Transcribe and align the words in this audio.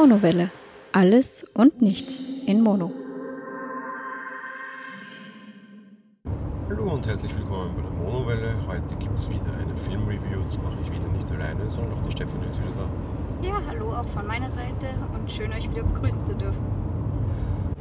Monowelle. 0.00 0.52
Alles 0.92 1.44
und 1.54 1.82
nichts 1.82 2.22
in 2.46 2.62
Mono. 2.62 2.92
Hallo 6.68 6.92
und 6.92 7.04
herzlich 7.04 7.34
willkommen 7.36 7.74
bei 7.74 7.82
der 7.82 7.90
Monowelle. 7.90 8.54
Heute 8.68 8.94
gibt 8.94 9.18
es 9.18 9.28
wieder 9.28 9.52
eine 9.60 9.76
Filmreview. 9.76 10.40
Das 10.46 10.56
mache 10.58 10.76
ich 10.84 10.92
wieder 10.92 11.08
nicht 11.08 11.28
alleine, 11.32 11.68
sondern 11.68 11.98
auch 11.98 12.02
die 12.06 12.12
Stefanie 12.12 12.46
ist 12.46 12.60
wieder 12.60 12.70
da. 12.76 13.44
Ja, 13.44 13.54
hallo 13.68 13.90
auch 13.90 14.08
von 14.10 14.24
meiner 14.24 14.48
Seite 14.50 14.86
und 15.12 15.28
schön 15.28 15.52
euch 15.52 15.68
wieder 15.68 15.82
begrüßen 15.82 16.24
zu 16.24 16.36
dürfen. 16.36 16.64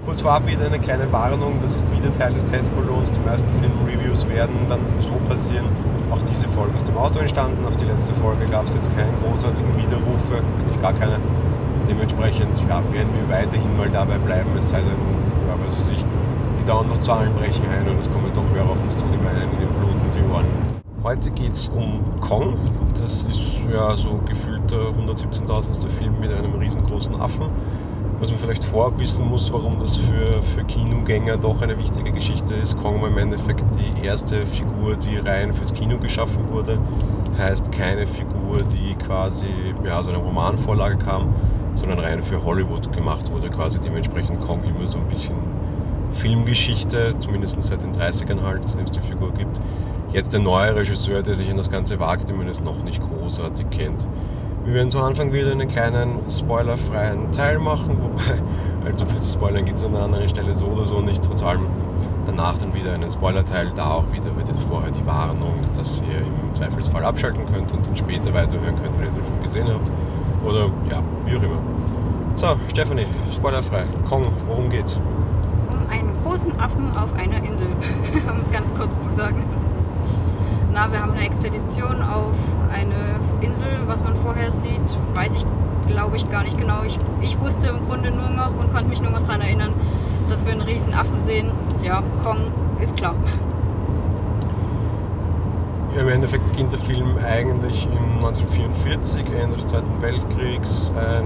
Kurz 0.03 0.21
vorab 0.21 0.47
wieder 0.47 0.65
eine 0.65 0.79
kleine 0.79 1.11
Warnung, 1.11 1.59
das 1.61 1.75
ist 1.75 1.95
wieder 1.95 2.11
Teil 2.13 2.33
des 2.33 2.45
Testballons. 2.45 3.11
Die 3.11 3.19
meisten 3.19 3.53
Filmreviews 3.59 4.27
werden 4.27 4.55
dann 4.67 4.81
so 5.01 5.13
passieren. 5.29 5.67
Auch 6.09 6.23
diese 6.23 6.49
Folge 6.49 6.77
ist 6.77 6.89
im 6.89 6.97
Auto 6.97 7.19
entstanden. 7.19 7.63
Auf 7.63 7.77
die 7.77 7.85
letzte 7.85 8.15
Folge 8.15 8.47
gab 8.47 8.65
es 8.65 8.73
jetzt 8.73 8.89
keine 8.95 9.11
großartigen 9.23 9.77
Widerrufe, 9.77 10.37
eigentlich 10.37 10.81
gar 10.81 10.93
keine. 10.93 11.19
Dementsprechend 11.87 12.59
ja, 12.67 12.81
werden 12.91 13.09
wir 13.13 13.29
weiterhin 13.33 13.77
mal 13.77 13.89
dabei 13.89 14.17
bleiben, 14.17 14.49
es 14.57 14.69
sei 14.69 14.79
denn, 14.79 14.87
ja, 15.47 15.55
was 15.63 15.73
weiß 15.73 15.91
ich, 15.91 16.05
die 16.59 16.65
Downloadzahlen 16.65 17.33
brechen 17.35 17.65
ein 17.69 17.87
und 17.87 17.99
es 17.99 18.11
kommen 18.11 18.31
doch 18.33 18.43
Hörer 18.53 18.71
auf 18.71 18.83
uns 18.83 18.97
zu, 18.97 19.05
die 19.05 19.17
meinen 19.17 19.49
in 19.51 19.59
den 19.59 19.69
Blut 19.69 19.93
und 19.93 20.13
die 20.13 20.31
Ohren. 20.31 20.45
Heute 21.03 21.31
geht 21.31 21.53
es 21.53 21.69
um 21.69 22.03
Kong. 22.19 22.57
Das 22.99 23.23
ist 23.23 23.61
ja 23.71 23.95
so 23.95 24.19
gefühlt 24.25 24.69
der 24.69 24.79
117.000. 24.79 25.87
Film 25.87 26.19
mit 26.19 26.33
einem 26.33 26.55
riesengroßen 26.55 27.15
Affen 27.21 27.49
was 28.19 28.31
man 28.31 28.39
vielleicht 28.39 28.63
vorab 28.63 28.99
wissen 28.99 29.27
muss, 29.27 29.51
warum 29.53 29.79
das 29.79 29.97
für, 29.97 30.41
für 30.41 30.63
Kinogänger 30.63 31.37
doch 31.37 31.61
eine 31.61 31.77
wichtige 31.77 32.11
Geschichte 32.11 32.55
ist. 32.55 32.77
Kong 32.77 33.01
war 33.01 33.09
im 33.09 33.17
Endeffekt 33.17 33.65
die 33.75 34.05
erste 34.05 34.45
Figur, 34.45 34.95
die 34.95 35.17
rein 35.17 35.53
fürs 35.53 35.73
Kino 35.73 35.97
geschaffen 35.97 36.49
wurde. 36.51 36.79
Heißt 37.37 37.71
keine 37.71 38.07
Figur, 38.07 38.63
die 38.63 38.95
quasi 38.95 39.47
ja, 39.83 39.99
aus 39.99 40.09
einer 40.09 40.17
Romanvorlage 40.17 40.97
kam, 40.97 41.33
sondern 41.77 41.99
rein 41.99 42.21
für 42.21 42.43
Hollywood 42.43 42.91
gemacht 42.91 43.31
wurde. 43.31 43.49
Quasi 43.49 43.79
dementsprechend 43.79 44.41
Kong 44.41 44.63
immer 44.63 44.87
so 44.87 44.97
ein 44.97 45.07
bisschen 45.07 45.35
Filmgeschichte, 46.11 47.13
zumindest 47.19 47.61
seit 47.61 47.83
den 47.83 47.91
30ern 47.91 48.41
halt, 48.41 48.67
seitdem 48.67 48.85
es 48.85 48.91
die 48.91 48.99
Figur 48.99 49.31
gibt. 49.33 49.59
Jetzt 50.11 50.33
der 50.33 50.39
neue 50.39 50.75
Regisseur, 50.75 51.21
der 51.21 51.35
sich 51.35 51.49
in 51.49 51.57
das 51.57 51.69
Ganze 51.69 51.99
wagt, 51.99 52.29
den 52.29 52.37
man 52.37 52.47
jetzt 52.47 52.63
noch 52.63 52.83
nicht 52.83 53.01
großartig 53.01 53.69
kennt. 53.69 54.07
Wir 54.63 54.73
werden 54.73 54.89
zu 54.89 54.99
Anfang 54.99 55.31
wieder 55.31 55.51
einen 55.51 55.67
kleinen 55.67 56.19
spoilerfreien 56.29 57.31
Teil 57.31 57.59
machen, 57.59 57.97
wobei, 58.01 58.41
also 58.89 59.05
viel 59.05 59.19
zu 59.19 59.29
spoilern 59.29 59.65
geht 59.65 59.75
es 59.75 59.85
an 59.85 59.95
einer 59.95 60.05
anderen 60.05 60.27
Stelle 60.27 60.53
so 60.53 60.65
oder 60.65 60.85
so 60.85 61.01
nicht. 61.01 61.23
Trotz 61.23 61.43
allem 61.43 61.67
danach 62.25 62.57
dann 62.57 62.73
wieder 62.73 62.93
einen 62.93 63.09
Spoiler-Teil, 63.09 63.71
da 63.75 63.91
auch 63.91 64.11
wieder 64.11 64.35
wird 64.35 64.49
vorher 64.69 64.91
die 64.91 65.05
Warnung, 65.05 65.61
dass 65.75 66.01
ihr 66.01 66.19
im 66.19 66.53
Zweifelsfall 66.53 67.05
abschalten 67.05 67.45
könnt 67.45 67.71
und 67.73 67.87
dann 67.87 67.95
später 67.95 68.33
weiterhören 68.33 68.75
könnt, 68.75 68.97
wenn 68.97 69.05
ihr 69.05 69.11
den 69.11 69.23
Film 69.23 69.41
gesehen 69.41 69.67
habt. 69.67 69.89
Oder 70.47 70.69
ja, 70.89 71.03
wie 71.25 71.35
auch 71.35 71.43
immer. 71.43 71.59
So, 72.35 72.47
Stephanie, 72.69 73.05
spoilerfrei. 73.33 73.83
Kong, 74.07 74.27
worum 74.47 74.69
geht's? 74.69 75.01
Um 75.69 75.89
einen 75.89 76.15
großen 76.23 76.57
Affen 76.57 76.95
auf 76.95 77.13
einer 77.15 77.43
Insel, 77.43 77.67
um 78.31 78.39
es 78.39 78.49
ganz 78.49 78.73
kurz 78.73 79.01
zu 79.01 79.13
sagen. 79.13 79.43
Na, 80.71 80.89
wir 80.91 81.01
haben 81.01 81.11
eine 81.11 81.25
Expedition 81.25 82.01
auf 82.01 82.35
eine 82.71 83.19
Insel, 83.41 83.67
was 83.87 84.03
man 84.03 84.15
vorher 84.15 84.49
sieht, 84.49 84.97
weiß 85.15 85.35
ich, 85.35 85.45
glaube 85.87 86.15
ich, 86.15 86.29
gar 86.29 86.43
nicht 86.43 86.57
genau. 86.57 86.83
Ich, 86.85 86.97
ich 87.21 87.39
wusste 87.41 87.67
im 87.67 87.85
Grunde 87.85 88.11
nur 88.11 88.29
noch 88.29 88.57
und 88.57 88.71
konnte 88.71 88.87
mich 88.87 89.01
nur 89.01 89.11
noch 89.11 89.23
daran 89.23 89.41
erinnern, 89.41 89.73
dass 90.29 90.45
wir 90.45 90.53
einen 90.53 90.61
riesen 90.61 90.93
Affen 90.93 91.19
sehen. 91.19 91.51
Ja, 91.83 92.03
Kong 92.23 92.51
ist 92.79 92.95
klar. 92.95 93.15
Im 95.99 96.09
Endeffekt 96.09 96.45
beginnt 96.51 96.71
der 96.71 96.79
Film 96.79 97.17
eigentlich 97.17 97.85
im 97.85 98.15
1944, 98.15 99.25
Ende 99.41 99.55
des 99.55 99.67
Zweiten 99.67 100.01
Weltkriegs. 100.01 100.93
Ein 100.95 101.25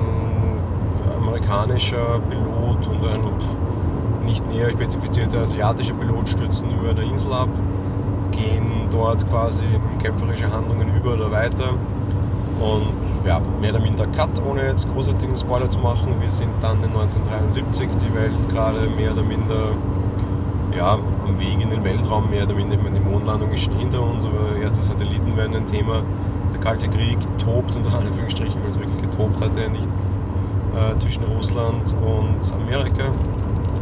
amerikanischer 1.17 2.21
Pilot 2.29 2.87
und 2.87 3.05
ein 3.05 4.25
nicht 4.25 4.47
näher 4.47 4.71
spezifizierter 4.71 5.41
asiatischer 5.41 5.93
Pilot 5.95 6.29
stürzen 6.29 6.71
über 6.71 6.91
eine 6.91 7.03
Insel 7.03 7.33
ab 7.33 7.49
gehen 8.31 8.87
dort 8.91 9.27
quasi 9.29 9.65
in 9.65 9.97
kämpferische 9.99 10.51
Handlungen 10.51 10.95
über 10.95 11.13
oder 11.13 11.31
weiter. 11.31 11.73
Und 12.59 13.25
ja, 13.25 13.41
mehr 13.59 13.71
oder 13.71 13.81
minder 13.81 14.07
Cut, 14.07 14.41
ohne 14.47 14.67
jetzt 14.67 14.87
großartigen 14.91 15.35
Spoiler 15.35 15.69
zu 15.69 15.79
machen. 15.79 16.15
Wir 16.19 16.31
sind 16.31 16.51
dann 16.61 16.77
in 16.77 16.95
1973, 16.95 17.89
die 17.97 18.13
Welt 18.13 18.49
gerade 18.49 18.87
mehr 18.89 19.13
oder 19.13 19.23
minder 19.23 19.71
ja, 20.77 20.99
am 21.25 21.39
Weg 21.39 21.61
in 21.61 21.69
den 21.69 21.83
Weltraum, 21.83 22.29
mehr 22.29 22.43
oder 22.43 22.55
minder. 22.55 22.77
die 22.77 22.99
Mondlandung 22.99 23.51
ist 23.51 23.63
schon 23.63 23.77
hinter 23.77 24.01
uns, 24.01 24.25
aber 24.25 24.57
erste 24.61 24.81
Satelliten 24.81 25.35
werden 25.35 25.55
ein 25.55 25.65
Thema. 25.65 26.03
Der 26.53 26.59
Kalte 26.59 26.89
Krieg 26.89 27.17
tobt, 27.37 27.75
unter 27.75 27.97
Anführungsstrichen, 27.97 28.61
weil 28.61 28.69
es 28.69 28.79
wirklich 28.79 29.01
getobt 29.01 29.41
hat 29.41 29.55
er 29.57 29.69
nicht, 29.69 29.89
äh, 30.75 30.97
zwischen 30.97 31.23
Russland 31.23 31.95
und 32.01 32.53
Amerika. 32.53 33.05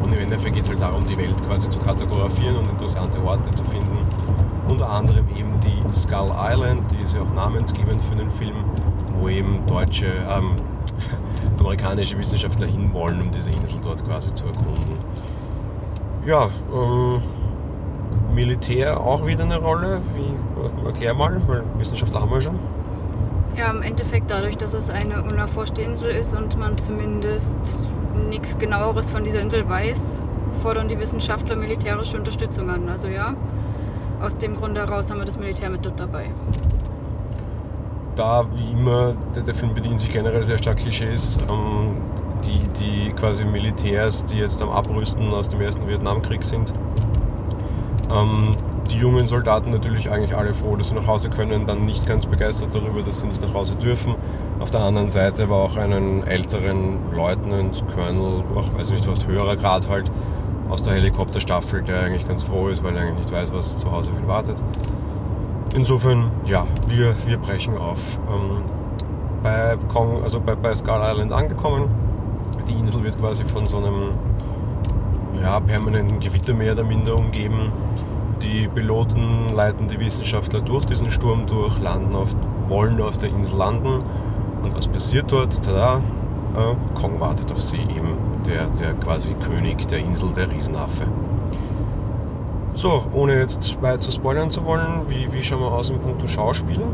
Und 0.03 0.13
im 0.13 0.19
Endeffekt 0.19 0.55
geht 0.55 0.63
es 0.63 0.69
halt 0.69 0.81
darum, 0.81 1.05
die 1.05 1.17
Welt 1.17 1.35
quasi 1.45 1.69
zu 1.69 1.79
kategorisieren 1.79 2.57
und 2.57 2.69
interessante 2.69 3.21
Orte 3.23 3.51
zu 3.53 3.63
finden 3.65 3.99
unter 4.69 4.89
anderem 4.89 5.25
eben 5.35 5.59
die 5.61 5.91
Skull 5.91 6.31
Island, 6.37 6.91
die 6.91 7.03
ist 7.03 7.15
ja 7.15 7.21
auch 7.21 7.33
namensgebend 7.33 8.01
für 8.01 8.15
den 8.15 8.29
Film, 8.29 8.55
wo 9.15 9.27
eben 9.27 9.65
deutsche, 9.65 10.07
ähm, 10.29 10.57
amerikanische 11.59 12.17
Wissenschaftler 12.17 12.67
hinwollen, 12.67 13.21
um 13.21 13.31
diese 13.31 13.51
Insel 13.51 13.79
dort 13.83 14.05
quasi 14.05 14.33
zu 14.33 14.45
erkunden. 14.45 14.97
Ja, 16.29 16.47
ähm, 16.71 17.23
Militär 18.35 18.99
auch 18.99 19.25
wieder 19.25 19.45
eine 19.45 19.57
Rolle. 19.57 19.99
Wie, 20.13 20.85
erklär 20.85 21.15
mal, 21.15 21.41
weil 21.47 21.63
Wissenschaftler 21.79 22.21
haben 22.21 22.29
wir 22.29 22.39
schon. 22.39 22.59
Ja, 23.57 23.71
im 23.71 23.81
Endeffekt 23.81 24.29
dadurch, 24.29 24.55
dass 24.55 24.75
es 24.75 24.91
eine 24.91 25.23
unerforschte 25.23 25.81
Insel 25.81 26.11
ist 26.11 26.37
und 26.37 26.55
man 26.59 26.77
zumindest 26.77 27.57
nichts 28.29 28.59
genaueres 28.59 29.09
von 29.09 29.23
dieser 29.23 29.41
Insel 29.41 29.67
weiß, 29.67 30.23
fordern 30.61 30.87
die 30.87 30.99
Wissenschaftler 30.99 31.55
militärische 31.55 32.15
Unterstützung 32.15 32.69
an. 32.69 32.87
Also 32.89 33.07
ja, 33.07 33.33
aus 34.21 34.37
dem 34.37 34.55
Grund 34.55 34.77
heraus 34.77 35.09
haben 35.09 35.17
wir 35.17 35.25
das 35.25 35.39
Militär 35.39 35.71
mit 35.71 35.83
dort 35.83 35.99
dabei. 35.99 36.27
Da, 38.15 38.45
wie 38.53 38.73
immer, 38.73 39.15
der, 39.35 39.41
der 39.41 39.55
Film 39.55 39.73
bedient 39.73 39.99
sich 39.99 40.11
generell 40.11 40.43
sehr 40.43 40.59
stark 40.59 40.77
Klischees. 40.77 41.39
Ähm, 41.49 41.97
die, 42.45 42.59
die 42.79 43.13
quasi 43.13 43.45
Militärs, 43.45 44.25
die 44.25 44.37
jetzt 44.37 44.61
am 44.61 44.69
Abrüsten 44.69 45.33
aus 45.33 45.49
dem 45.49 45.61
ersten 45.61 45.87
Vietnamkrieg 45.87 46.43
sind. 46.43 46.73
Ähm, 48.11 48.55
die 48.89 48.97
jungen 48.97 49.27
Soldaten 49.27 49.69
natürlich 49.69 50.09
eigentlich 50.09 50.35
alle 50.35 50.53
froh, 50.53 50.75
dass 50.75 50.89
sie 50.89 50.95
nach 50.95 51.05
Hause 51.05 51.29
können, 51.29 51.67
dann 51.67 51.85
nicht 51.85 52.07
ganz 52.07 52.25
begeistert 52.25 52.73
darüber, 52.73 53.03
dass 53.03 53.19
sie 53.19 53.27
nicht 53.27 53.41
nach 53.41 53.53
Hause 53.53 53.75
dürfen. 53.75 54.15
Auf 54.59 54.71
der 54.71 54.81
anderen 54.81 55.09
Seite 55.09 55.49
war 55.49 55.57
auch 55.57 55.75
einen 55.77 56.25
älteren 56.25 56.97
Leutnant, 57.13 57.83
Colonel, 57.93 58.43
auch 58.55 58.77
weiß 58.77 58.91
nicht 58.91 59.07
was, 59.07 59.27
höherer 59.27 59.55
Grad 59.55 59.87
halt, 59.89 60.11
aus 60.69 60.83
der 60.83 60.93
Helikopterstaffel, 60.93 61.83
der 61.83 62.01
eigentlich 62.01 62.27
ganz 62.27 62.43
froh 62.43 62.67
ist, 62.67 62.83
weil 62.83 62.95
er 62.95 63.03
eigentlich 63.03 63.25
nicht 63.25 63.31
weiß, 63.31 63.53
was 63.53 63.77
zu 63.77 63.91
Hause 63.91 64.11
für 64.11 64.19
ihn 64.19 64.27
wartet. 64.27 64.61
Insofern, 65.75 66.31
ja, 66.45 66.65
wir, 66.87 67.15
wir 67.25 67.37
brechen 67.37 67.77
auf. 67.77 68.19
Ähm, 68.27 68.63
bei, 69.43 69.77
Kong, 69.87 70.21
also 70.23 70.39
bei, 70.39 70.55
bei 70.55 70.73
Skull 70.75 70.99
Island 71.01 71.31
angekommen. 71.31 71.89
Die 72.69 72.75
Insel 72.75 73.03
wird 73.03 73.19
quasi 73.19 73.43
von 73.43 73.65
so 73.65 73.77
einem 73.77 74.11
ja, 75.41 75.59
permanenten 75.59 76.19
Gewitter 76.19 76.53
mehr 76.53 76.73
oder 76.73 76.83
minder 76.83 77.15
umgeben. 77.15 77.71
Die 78.43 78.67
Piloten 78.67 79.49
leiten 79.55 79.87
die 79.87 79.99
Wissenschaftler 79.99 80.61
durch 80.61 80.85
diesen 80.85 81.09
Sturm 81.11 81.47
durch, 81.47 81.79
landen 81.79 82.15
auf, 82.15 82.35
wollen 82.67 83.01
auf 83.01 83.17
der 83.17 83.29
Insel 83.31 83.57
landen. 83.57 83.99
Und 84.61 84.75
was 84.75 84.87
passiert 84.87 85.31
dort? 85.31 85.63
Tada! 85.63 86.01
Äh, 86.55 86.99
Kong 86.99 87.19
wartet 87.19 87.51
auf 87.51 87.61
sie, 87.61 87.77
eben 87.77 88.17
der, 88.45 88.67
der 88.79 88.93
quasi 88.93 89.33
König 89.33 89.87
der 89.87 89.99
Insel, 89.99 90.29
der 90.35 90.51
Riesenaffe. 90.51 91.05
So, 92.75 93.03
ohne 93.13 93.39
jetzt 93.39 93.81
weit 93.81 94.01
zu 94.01 94.11
spoilern 94.11 94.51
zu 94.51 94.63
wollen, 94.63 95.01
wie, 95.07 95.31
wie 95.33 95.43
schauen 95.43 95.61
wir 95.61 95.71
aus 95.71 95.89
im 95.89 95.99
Punkt 95.99 96.27
Schauspieler? 96.29 96.87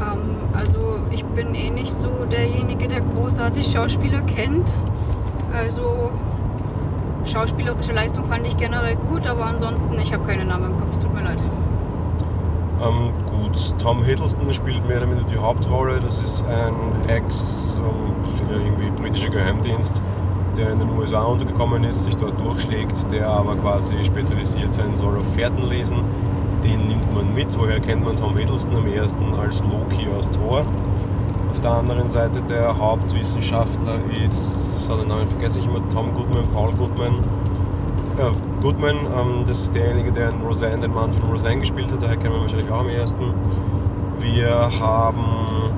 Ähm, 0.00 0.36
also 0.52 0.78
ich 1.10 1.24
bin 1.52 1.60
eh 1.60 1.70
nicht 1.70 1.92
so 1.92 2.08
derjenige, 2.30 2.88
der 2.88 3.00
großartig 3.00 3.70
Schauspieler 3.70 4.22
kennt. 4.22 4.74
Also 5.54 6.10
schauspielerische 7.24 7.92
Leistung 7.92 8.24
fand 8.24 8.46
ich 8.46 8.56
generell 8.56 8.96
gut, 8.96 9.26
aber 9.26 9.44
ansonsten, 9.46 9.98
ich 9.98 10.12
habe 10.12 10.24
keine 10.26 10.44
Namen 10.44 10.72
im 10.72 10.78
Kopf, 10.78 10.90
es 10.92 10.98
tut 10.98 11.14
mir 11.14 11.22
leid. 11.22 11.38
Ähm, 12.82 13.12
gut, 13.30 13.74
Tom 13.78 14.02
Hiddleston 14.02 14.52
spielt 14.52 14.86
mehr 14.88 14.98
oder 14.98 15.06
minder 15.06 15.24
die 15.24 15.36
Hauptrolle. 15.36 16.00
Das 16.00 16.22
ist 16.22 16.46
ein 16.46 16.74
Ex, 17.08 17.76
ähm, 17.76 18.50
irgendwie 18.50 18.90
britischer 18.90 19.30
Geheimdienst, 19.30 20.02
der 20.56 20.70
in 20.70 20.78
den 20.78 20.90
USA 20.90 21.22
untergekommen 21.22 21.84
ist, 21.84 22.04
sich 22.04 22.16
dort 22.16 22.40
durchschlägt, 22.40 23.12
der 23.12 23.28
aber 23.28 23.56
quasi 23.56 24.02
spezialisiert 24.04 24.74
sein 24.74 24.94
soll 24.94 25.18
auf 25.18 25.34
Fährtenlesen. 25.34 25.98
Den 26.64 26.86
nimmt 26.86 27.14
man 27.14 27.34
mit. 27.34 27.48
Woher 27.58 27.80
kennt 27.80 28.04
man 28.04 28.16
Tom 28.16 28.36
Hiddleston 28.36 28.76
am 28.76 28.86
ersten 28.86 29.34
als 29.34 29.62
Loki 29.64 30.08
aus 30.16 30.30
Thor? 30.30 30.64
Auf 31.62 31.68
der 31.70 31.78
anderen 31.78 32.08
Seite 32.08 32.42
der 32.42 32.76
Hauptwissenschaftler 32.76 34.00
ist, 34.24 34.90
den 34.90 35.06
Namen 35.06 35.28
vergesse 35.28 35.60
ich 35.60 35.66
immer, 35.66 35.88
Tom 35.90 36.12
Goodman, 36.12 36.42
Paul 36.52 36.72
Goodman 36.72 37.20
ja, 38.18 38.32
Goodman, 38.60 38.96
ähm, 39.16 39.44
das 39.46 39.60
ist 39.60 39.72
derjenige, 39.72 40.10
der 40.10 40.30
in 40.30 40.40
Roseanne, 40.40 40.80
den 40.80 40.92
Mann 40.92 41.12
von 41.12 41.30
Roseanne 41.30 41.60
gespielt 41.60 41.92
hat, 41.92 42.02
daher 42.02 42.16
kennen 42.16 42.34
wir 42.34 42.40
wahrscheinlich 42.40 42.68
auch 42.68 42.80
am 42.80 42.88
ersten. 42.88 43.32
Wir 44.18 44.72
haben 44.80 45.70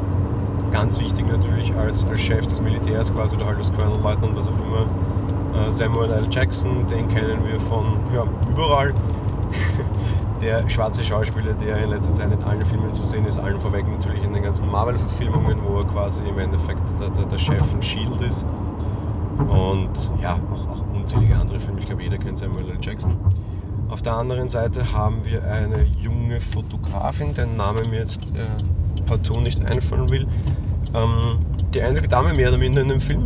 ganz 0.72 0.98
wichtig 1.00 1.26
natürlich 1.30 1.74
als, 1.74 2.06
als 2.06 2.22
Chef 2.22 2.46
des 2.46 2.62
Militärs 2.62 3.12
quasi 3.12 3.36
oder 3.36 3.44
halt 3.44 3.58
als 3.58 3.70
Colonel-Leutnant, 3.74 4.34
was 4.38 4.48
auch 4.48 4.52
immer. 4.52 5.66
Äh, 5.66 5.70
Samuel 5.70 6.10
L. 6.12 6.26
Jackson, 6.30 6.86
den 6.86 7.08
kennen 7.08 7.40
wir 7.46 7.60
von 7.60 7.98
ja, 8.14 8.24
überall. 8.50 8.94
Der 10.40 10.68
schwarze 10.68 11.04
Schauspieler, 11.04 11.54
der 11.54 11.78
in 11.78 11.90
letzter 11.90 12.12
Zeit 12.12 12.32
in 12.32 12.42
allen 12.42 12.64
Filmen 12.64 12.92
zu 12.92 13.02
sehen 13.02 13.26
ist, 13.26 13.38
allen 13.38 13.58
vorweg 13.60 13.86
natürlich 13.88 14.22
in 14.22 14.32
den 14.32 14.42
ganzen 14.42 14.70
Marvel-Verfilmungen, 14.70 15.58
wo 15.66 15.78
er 15.78 15.86
quasi 15.86 16.24
im 16.24 16.38
Endeffekt 16.38 17.00
der, 17.00 17.10
der, 17.10 17.24
der 17.26 17.38
Chef 17.38 17.64
von 17.64 17.82
Shield 17.82 18.20
ist. 18.22 18.46
Und 19.38 20.12
ja, 20.22 20.38
auch, 20.52 20.68
auch 20.68 20.84
unzählige 20.94 21.36
andere 21.36 21.58
Filme. 21.58 21.80
Ich 21.80 21.86
glaube, 21.86 22.02
jeder 22.02 22.18
kennt 22.18 22.38
Samuel 22.38 22.70
L. 22.70 22.78
Jackson. 22.80 23.16
Auf 23.88 24.02
der 24.02 24.14
anderen 24.14 24.48
Seite 24.48 24.92
haben 24.92 25.24
wir 25.24 25.44
eine 25.44 25.84
junge 26.00 26.40
Fotografin, 26.40 27.34
deren 27.34 27.56
Name 27.56 27.84
mir 27.84 28.00
jetzt 28.00 28.30
äh, 28.30 29.02
partout 29.06 29.40
nicht 29.40 29.64
einfallen 29.64 30.10
will. 30.10 30.26
Ähm, 30.94 31.38
die 31.74 31.82
einzige 31.82 32.08
Dame 32.08 32.32
mehr 32.34 32.48
oder 32.48 32.58
minder 32.58 32.82
in 32.82 32.88
dem 32.88 33.00
Film, 33.00 33.24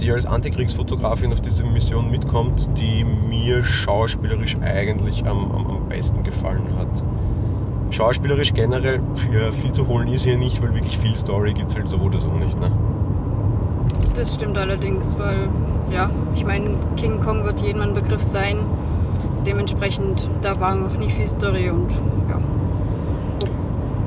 die 0.00 0.10
als 0.10 0.26
Antikriegsfotografin 0.26 1.32
auf 1.32 1.40
diese 1.40 1.64
Mission 1.64 2.10
mitkommt, 2.10 2.68
die 2.78 3.04
mir 3.04 3.62
schauspielerisch 3.64 4.56
eigentlich 4.62 5.26
am, 5.26 5.50
am, 5.52 5.66
am 5.66 5.88
besten 5.88 6.22
gefallen 6.22 6.66
hat. 6.78 7.02
Schauspielerisch 7.90 8.54
generell 8.54 9.00
ja, 9.32 9.52
viel 9.52 9.72
zu 9.72 9.88
holen 9.88 10.08
ist 10.08 10.24
hier 10.24 10.38
nicht, 10.38 10.62
weil 10.62 10.74
wirklich 10.74 10.96
viel 10.98 11.16
Story 11.16 11.52
gibt 11.52 11.70
es 11.70 11.76
halt 11.76 11.88
so 11.88 11.98
oder 11.98 12.18
so 12.18 12.30
nicht. 12.30 12.58
Ne? 12.60 12.70
Das 14.14 14.34
stimmt 14.34 14.58
allerdings, 14.58 15.16
weil, 15.18 15.48
ja, 15.90 16.10
ich 16.34 16.44
meine, 16.44 16.70
King 16.96 17.20
Kong 17.20 17.44
wird 17.44 17.60
jedem 17.62 17.82
ein 17.82 17.94
Begriff 17.94 18.22
sein. 18.22 18.58
Dementsprechend, 19.46 20.28
da 20.42 20.60
war 20.60 20.74
noch 20.74 20.96
nie 20.98 21.10
viel 21.10 21.28
Story 21.28 21.70
und. 21.70 21.88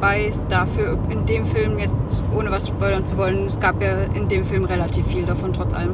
Wobei 0.04 0.26
es 0.26 0.46
dafür 0.50 1.00
in 1.08 1.26
dem 1.26 1.46
Film 1.46 1.80
jetzt, 1.80 2.26
ohne 2.36 2.52
was 2.52 2.68
spoilern 2.68 3.06
zu 3.06 3.18
wollen, 3.18 3.48
es 3.48 3.58
gab 3.58 3.82
ja 3.82 4.04
in 4.14 4.28
dem 4.28 4.44
Film 4.44 4.66
relativ 4.66 5.08
viel 5.08 5.26
davon, 5.26 5.54
trotz 5.54 5.74
allem. 5.74 5.94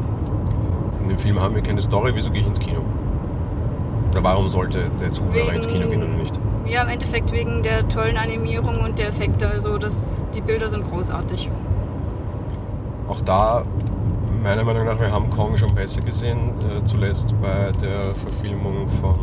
In 1.03 1.09
dem 1.09 1.17
Film 1.19 1.39
haben 1.39 1.53
wir 1.53 1.61
keine 1.61 1.79
Story, 1.79 2.09
wieso 2.15 2.31
gehe 2.31 2.41
ich 2.41 2.47
ins 2.47 2.59
Kino? 2.59 2.81
Oder 4.09 4.23
warum 4.23 4.49
sollte 4.49 4.89
der 4.99 5.11
Zuhörer 5.11 5.35
wegen, 5.35 5.55
ins 5.57 5.67
Kino 5.67 5.87
gehen 5.87 6.01
oder 6.01 6.11
nicht? 6.13 6.39
Ja, 6.65 6.81
im 6.81 6.89
Endeffekt 6.89 7.31
wegen 7.31 7.61
der 7.61 7.87
tollen 7.87 8.17
Animierung 8.17 8.79
und 8.83 8.97
der 8.97 9.09
Effekte. 9.09 9.47
Also 9.47 9.77
das, 9.77 10.25
die 10.33 10.41
Bilder 10.41 10.71
sind 10.71 10.89
großartig. 10.89 11.47
Auch 13.07 13.21
da 13.21 13.63
meiner 14.41 14.63
Meinung 14.63 14.87
nach, 14.87 14.99
wir 14.99 15.11
haben 15.11 15.29
Kong 15.29 15.55
schon 15.55 15.75
besser 15.75 16.01
gesehen, 16.01 16.55
äh, 16.61 16.83
zuletzt 16.83 17.39
bei 17.39 17.71
der 17.79 18.15
Verfilmung 18.15 18.89
von 18.89 19.19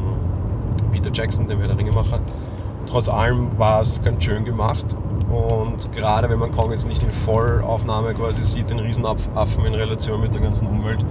Peter 0.93 1.11
Jackson, 1.13 1.49
dem 1.49 1.59
Herr 1.59 1.67
der 1.67 1.77
Ringemacher. 1.77 2.21
Trotz 2.87 3.09
allem 3.09 3.59
war 3.59 3.81
es 3.81 4.03
ganz 4.03 4.25
schön 4.25 4.45
gemacht 4.45 4.87
und 5.29 5.93
gerade 5.93 6.31
wenn 6.31 6.39
man 6.39 6.53
Kong 6.53 6.71
jetzt 6.71 6.87
nicht 6.87 7.03
in 7.03 7.11
Vollaufnahme 7.11 8.15
quasi 8.15 8.43
sieht, 8.43 8.71
den 8.71 8.79
Riesenaffen 8.79 9.67
in 9.67 9.75
Relation 9.75 10.21
mit 10.21 10.35
der 10.35 10.41
ganzen 10.41 10.69
Umwelt, 10.69 11.05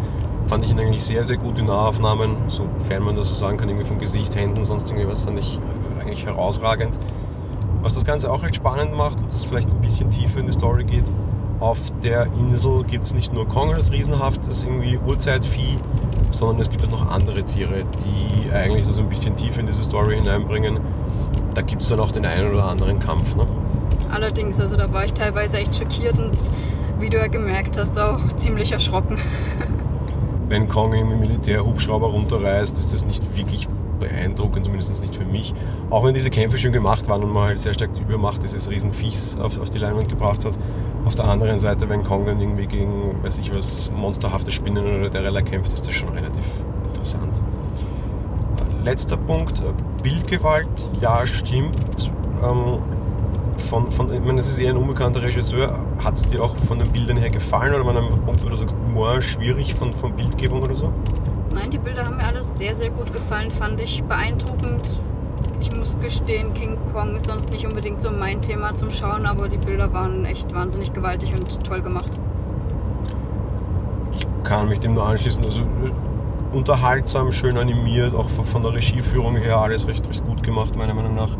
fand 0.47 0.63
ich 0.63 0.71
ihn 0.71 0.79
eigentlich 0.79 1.03
sehr, 1.03 1.23
sehr 1.23 1.37
gut 1.37 1.59
in 1.59 1.65
Nahaufnahmen, 1.65 2.35
sofern 2.47 3.03
man 3.03 3.15
das 3.15 3.29
so 3.29 3.35
sagen 3.35 3.57
kann, 3.57 3.67
irgendwie 3.67 3.87
vom 3.87 3.99
Gesicht, 3.99 4.35
Händen, 4.35 4.63
sonst 4.63 4.89
irgendwas, 4.89 5.23
fand 5.23 5.39
ich 5.39 5.59
eigentlich 5.99 6.25
herausragend. 6.25 6.97
Was 7.81 7.95
das 7.95 8.05
Ganze 8.05 8.31
auch 8.31 8.41
recht 8.41 8.55
spannend 8.55 8.95
macht 8.95 9.21
und 9.21 9.27
das 9.27 9.43
vielleicht 9.45 9.71
ein 9.71 9.81
bisschen 9.81 10.09
tiefer 10.09 10.39
in 10.39 10.47
die 10.47 10.53
Story 10.53 10.85
geht, 10.85 11.11
auf 11.59 11.79
der 12.03 12.27
Insel 12.37 12.83
gibt 12.83 13.03
es 13.03 13.13
nicht 13.13 13.33
nur 13.33 13.47
Kong 13.47 13.73
als 13.73 13.91
riesenhaftes 13.91 14.63
irgendwie 14.63 14.97
Urzeitvieh, 14.97 15.77
sondern 16.31 16.59
es 16.59 16.69
gibt 16.69 16.85
auch 16.85 16.91
noch 16.91 17.11
andere 17.11 17.43
Tiere, 17.43 17.83
die 18.05 18.51
eigentlich 18.51 18.85
so 18.85 19.01
ein 19.01 19.09
bisschen 19.09 19.35
tiefer 19.35 19.61
in 19.61 19.67
diese 19.67 19.83
Story 19.83 20.15
hineinbringen. 20.15 20.79
Da 21.55 21.61
gibt 21.61 21.81
es 21.81 21.87
dann 21.87 22.01
auch 22.01 22.11
den 22.11 22.25
einen 22.25 22.51
oder 22.51 22.65
anderen 22.65 22.99
Kampf. 22.99 23.35
Ne? 23.35 23.47
Allerdings, 24.11 24.59
also 24.59 24.75
da 24.75 24.91
war 24.91 25.05
ich 25.05 25.13
teilweise 25.13 25.57
echt 25.57 25.75
schockiert 25.75 26.19
und 26.19 26.37
wie 26.99 27.09
du 27.09 27.17
ja 27.17 27.27
gemerkt 27.27 27.77
hast, 27.77 27.97
auch 27.99 28.19
ziemlich 28.35 28.73
erschrocken. 28.73 29.17
Wenn 30.49 30.67
Kong 30.67 30.93
im 30.93 31.17
Militärhubschrauber 31.19 32.07
runterreißt, 32.07 32.77
ist 32.77 32.93
das 32.93 33.05
nicht 33.05 33.35
wirklich 33.35 33.67
beeindruckend, 33.99 34.65
zumindest 34.65 35.01
nicht 35.01 35.15
für 35.15 35.25
mich. 35.25 35.53
Auch 35.89 36.03
wenn 36.03 36.13
diese 36.13 36.29
Kämpfe 36.29 36.57
schön 36.57 36.73
gemacht 36.73 37.07
waren 37.07 37.23
und 37.23 37.31
man 37.31 37.45
halt 37.45 37.59
sehr 37.59 37.73
stark 37.73 37.93
die 37.93 38.01
Übermacht 38.01 38.43
dieses 38.43 38.69
Riesenviechs 38.69 39.37
auf, 39.37 39.59
auf 39.59 39.69
die 39.69 39.79
Leinwand 39.79 40.09
gebracht 40.09 40.45
hat, 40.45 40.59
auf 41.05 41.15
der 41.15 41.27
anderen 41.27 41.57
Seite, 41.57 41.87
wenn 41.89 42.03
Kong 42.03 42.25
dann 42.25 42.39
irgendwie 42.39 42.67
gegen, 42.67 43.23
weiß 43.23 43.39
ich 43.39 43.55
was, 43.55 43.89
monsterhafte 43.95 44.51
Spinnen 44.51 44.85
oder 44.85 45.09
Derella 45.09 45.41
kämpft, 45.41 45.73
ist 45.73 45.87
das 45.87 45.95
schon 45.95 46.09
relativ 46.09 46.45
interessant. 46.89 47.41
Letzter 48.85 49.17
Punkt, 49.17 49.61
Bildgewalt, 50.03 50.89
ja, 51.01 51.25
stimmt. 51.25 52.11
Ähm, 52.43 52.79
von, 53.69 53.91
von, 53.91 54.13
ich 54.13 54.19
meine, 54.19 54.39
es 54.39 54.47
ist 54.47 54.59
eher 54.59 54.69
ein 54.69 54.77
unbekannter 54.77 55.23
Regisseur. 55.23 55.77
Hat 56.03 56.17
es 56.17 56.27
dir 56.27 56.41
auch 56.43 56.55
von 56.55 56.77
den 56.77 56.91
Bildern 56.91 57.17
her 57.17 57.31
gefallen 57.31 57.73
oder 57.73 57.85
waren 57.85 57.97
einfach 57.97 58.23
Punkt, 58.23 58.43
wo 58.45 58.49
du 58.49 58.55
sagst, 58.55 58.75
boah, 58.93 59.19
schwierig 59.21 59.73
von, 59.73 59.91
von 59.93 60.15
Bildgebung 60.15 60.61
oder 60.61 60.75
so? 60.75 60.93
Nein, 61.51 61.71
die 61.71 61.79
Bilder 61.79 62.05
haben 62.05 62.17
mir 62.17 62.27
alles 62.27 62.57
sehr, 62.57 62.75
sehr 62.75 62.91
gut 62.91 63.11
gefallen, 63.11 63.49
fand 63.49 63.81
ich 63.81 64.03
beeindruckend 64.03 65.01
ich 65.61 65.75
muss 65.75 65.97
gestehen, 65.99 66.53
King 66.53 66.77
Kong 66.93 67.15
ist 67.15 67.25
sonst 67.27 67.49
nicht 67.49 67.65
unbedingt 67.65 68.01
so 68.01 68.11
mein 68.11 68.41
Thema 68.41 68.75
zum 68.75 68.91
Schauen, 68.91 69.25
aber 69.25 69.47
die 69.47 69.57
Bilder 69.57 69.91
waren 69.93 70.25
echt 70.25 70.53
wahnsinnig 70.53 70.93
gewaltig 70.93 71.33
und 71.33 71.63
toll 71.63 71.81
gemacht. 71.81 72.11
Ich 74.17 74.27
kann 74.43 74.69
mich 74.69 74.79
dem 74.79 74.93
nur 74.93 75.07
anschließen. 75.07 75.43
Also 75.43 75.61
äh, 75.61 75.91
unterhaltsam, 76.55 77.31
schön 77.31 77.57
animiert, 77.57 78.15
auch 78.15 78.29
von 78.29 78.63
der 78.63 78.73
Regieführung 78.73 79.35
her 79.35 79.57
alles 79.57 79.87
recht, 79.87 80.07
recht 80.07 80.25
gut 80.25 80.41
gemacht, 80.41 80.75
meiner 80.75 80.93
Meinung 80.93 81.13
nach. 81.13 81.37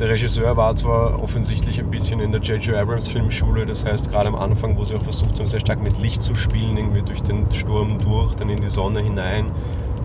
Der 0.00 0.08
Regisseur 0.08 0.56
war 0.56 0.74
zwar 0.74 1.22
offensichtlich 1.22 1.78
ein 1.78 1.90
bisschen 1.90 2.20
in 2.20 2.32
der 2.32 2.40
J.J. 2.40 2.74
Abrams 2.74 3.08
Filmschule, 3.08 3.66
das 3.66 3.84
heißt 3.84 4.10
gerade 4.10 4.28
am 4.28 4.34
Anfang, 4.34 4.78
wo 4.78 4.84
sie 4.84 4.94
auch 4.94 5.02
versucht 5.02 5.38
haben, 5.38 5.46
sehr 5.46 5.60
stark 5.60 5.82
mit 5.82 6.00
Licht 6.00 6.22
zu 6.22 6.34
spielen, 6.34 6.78
irgendwie 6.78 7.02
durch 7.02 7.22
den 7.22 7.52
Sturm 7.52 7.98
durch, 7.98 8.34
dann 8.34 8.48
in 8.48 8.60
die 8.60 8.68
Sonne 8.68 9.00
hinein 9.00 9.50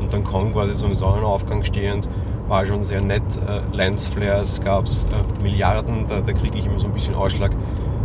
und 0.01 0.13
dann 0.13 0.25
Kong 0.25 0.51
quasi 0.51 0.73
so 0.73 0.85
im 0.85 0.93
Sonnenaufgang 0.93 1.63
stehend 1.63 2.09
war 2.49 2.65
schon 2.65 2.83
sehr 2.83 3.01
nett. 3.01 3.23
Äh, 3.37 3.61
Lensflares 3.75 4.59
gab 4.61 4.85
es 4.85 5.05
äh, 5.05 5.41
Milliarden, 5.41 6.05
da, 6.07 6.19
da 6.19 6.33
kriege 6.33 6.57
ich 6.57 6.65
immer 6.65 6.77
so 6.77 6.87
ein 6.87 6.93
bisschen 6.93 7.15
Ausschlag. 7.15 7.51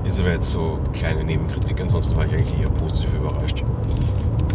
Ist 0.05 0.21
aber 0.21 0.31
jetzt 0.31 0.51
so 0.51 0.79
kleine 0.93 1.25
Nebenkritik, 1.25 1.81
ansonsten 1.81 2.17
war 2.17 2.25
ich 2.25 2.33
eigentlich 2.33 2.59
eher 2.59 2.71
positiv 2.71 3.13
überrascht. 3.15 3.65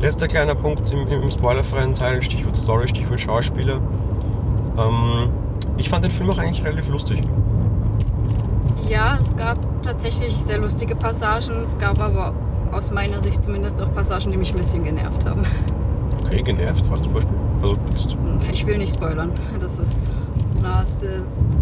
Letzter 0.05 0.27
kleiner 0.27 0.53
Punkt 0.53 0.91
im, 0.91 1.07
im 1.07 1.31
spoilerfreien 1.31 1.95
Teil, 1.95 2.21
Stichwort 2.21 2.55
Story, 2.55 2.87
Stichwort 2.87 3.19
Schauspieler. 3.19 3.81
Ähm, 4.77 5.31
ich 5.77 5.89
fand 5.89 6.03
den 6.03 6.11
Film 6.11 6.29
auch 6.29 6.37
eigentlich 6.37 6.63
relativ 6.63 6.89
lustig. 6.89 7.23
Ja, 8.87 9.17
es 9.19 9.35
gab 9.35 9.57
tatsächlich 9.81 10.35
sehr 10.35 10.59
lustige 10.59 10.95
Passagen. 10.95 11.63
Es 11.63 11.79
gab 11.79 11.99
aber 11.99 12.35
aus 12.71 12.91
meiner 12.91 13.19
Sicht 13.19 13.41
zumindest 13.43 13.81
auch 13.81 13.91
Passagen, 13.95 14.31
die 14.31 14.37
mich 14.37 14.51
ein 14.51 14.57
bisschen 14.57 14.83
genervt 14.83 15.25
haben. 15.25 15.43
Okay, 16.23 16.43
genervt, 16.43 16.85
was 16.87 17.01
zum 17.01 17.11
Beispiel? 17.11 17.35
Also 17.63 17.75
jetzt. 17.89 18.15
Ich 18.53 18.67
will 18.67 18.77
nicht 18.77 18.93
spoilern. 18.93 19.31
Das 19.59 19.79
ist. 19.79 20.11
Na, 20.61 20.85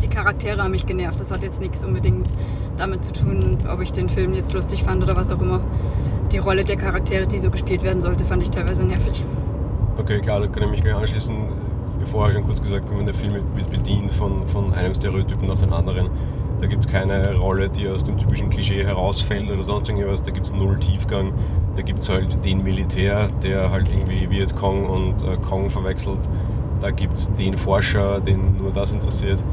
die 0.02 0.08
Charaktere 0.10 0.62
haben 0.62 0.72
mich 0.72 0.86
genervt. 0.86 1.22
Das 1.22 1.32
hat 1.32 1.44
jetzt 1.44 1.62
nichts 1.62 1.82
unbedingt 1.82 2.28
damit 2.76 3.06
zu 3.06 3.14
tun, 3.14 3.58
ob 3.72 3.82
ich 3.82 3.94
den 3.94 4.10
Film 4.10 4.34
jetzt 4.34 4.52
lustig 4.52 4.84
fand 4.84 5.02
oder 5.02 5.16
was 5.16 5.32
auch 5.32 5.40
immer. 5.40 5.62
Die 6.34 6.40
Rolle 6.40 6.66
der 6.66 6.78
Charaktere, 6.78 7.28
die 7.28 7.38
so 7.38 7.52
gespielt 7.52 7.84
werden 7.84 8.02
sollte, 8.02 8.26
fand 8.26 8.42
ich 8.42 8.50
teilweise 8.50 8.84
nervig. 8.84 9.24
Okay, 9.98 10.20
klar, 10.20 10.40
da 10.40 10.48
kann 10.48 10.64
ich 10.64 10.70
mich 10.70 10.82
gleich 10.82 10.96
anschließen. 10.96 11.36
Vorher 12.06 12.34
schon 12.34 12.44
kurz 12.44 12.60
gesagt, 12.60 12.90
der 12.90 13.14
Film 13.14 13.34
wird 13.56 13.70
bedient 13.70 14.12
von, 14.12 14.48
von 14.48 14.74
einem 14.74 14.96
Stereotypen 14.96 15.48
nach 15.48 15.60
dem 15.60 15.72
anderen. 15.72 16.10
Da 16.60 16.66
gibt 16.66 16.84
es 16.86 16.92
keine 16.92 17.36
Rolle, 17.36 17.70
die 17.70 17.88
aus 17.88 18.04
dem 18.04 18.18
typischen 18.18 18.50
Klischee 18.50 18.84
herausfällt 18.84 19.52
oder 19.52 19.62
sonst 19.62 19.88
irgendwas. 19.88 20.24
Da 20.24 20.32
gibt 20.32 20.48
es 20.48 20.54
null 20.54 20.80
Tiefgang. 20.80 21.34
Da 21.76 21.84
gibt 21.84 22.00
es 22.00 22.10
halt 22.10 22.44
den 22.44 22.64
Militär, 22.64 23.30
der 23.44 23.70
halt 23.70 23.90
irgendwie 23.90 24.30
Viet 24.30 24.56
Cong 24.56 24.88
und 24.88 25.24
äh, 25.24 25.38
Kong 25.38 25.70
verwechselt. 25.70 26.30
Da 26.82 26.90
gibt 26.90 27.14
es 27.14 27.32
den 27.36 27.54
Forscher, 27.54 28.20
den 28.20 28.58
nur 28.58 28.72
das 28.72 28.92
interessiert. 28.92 29.46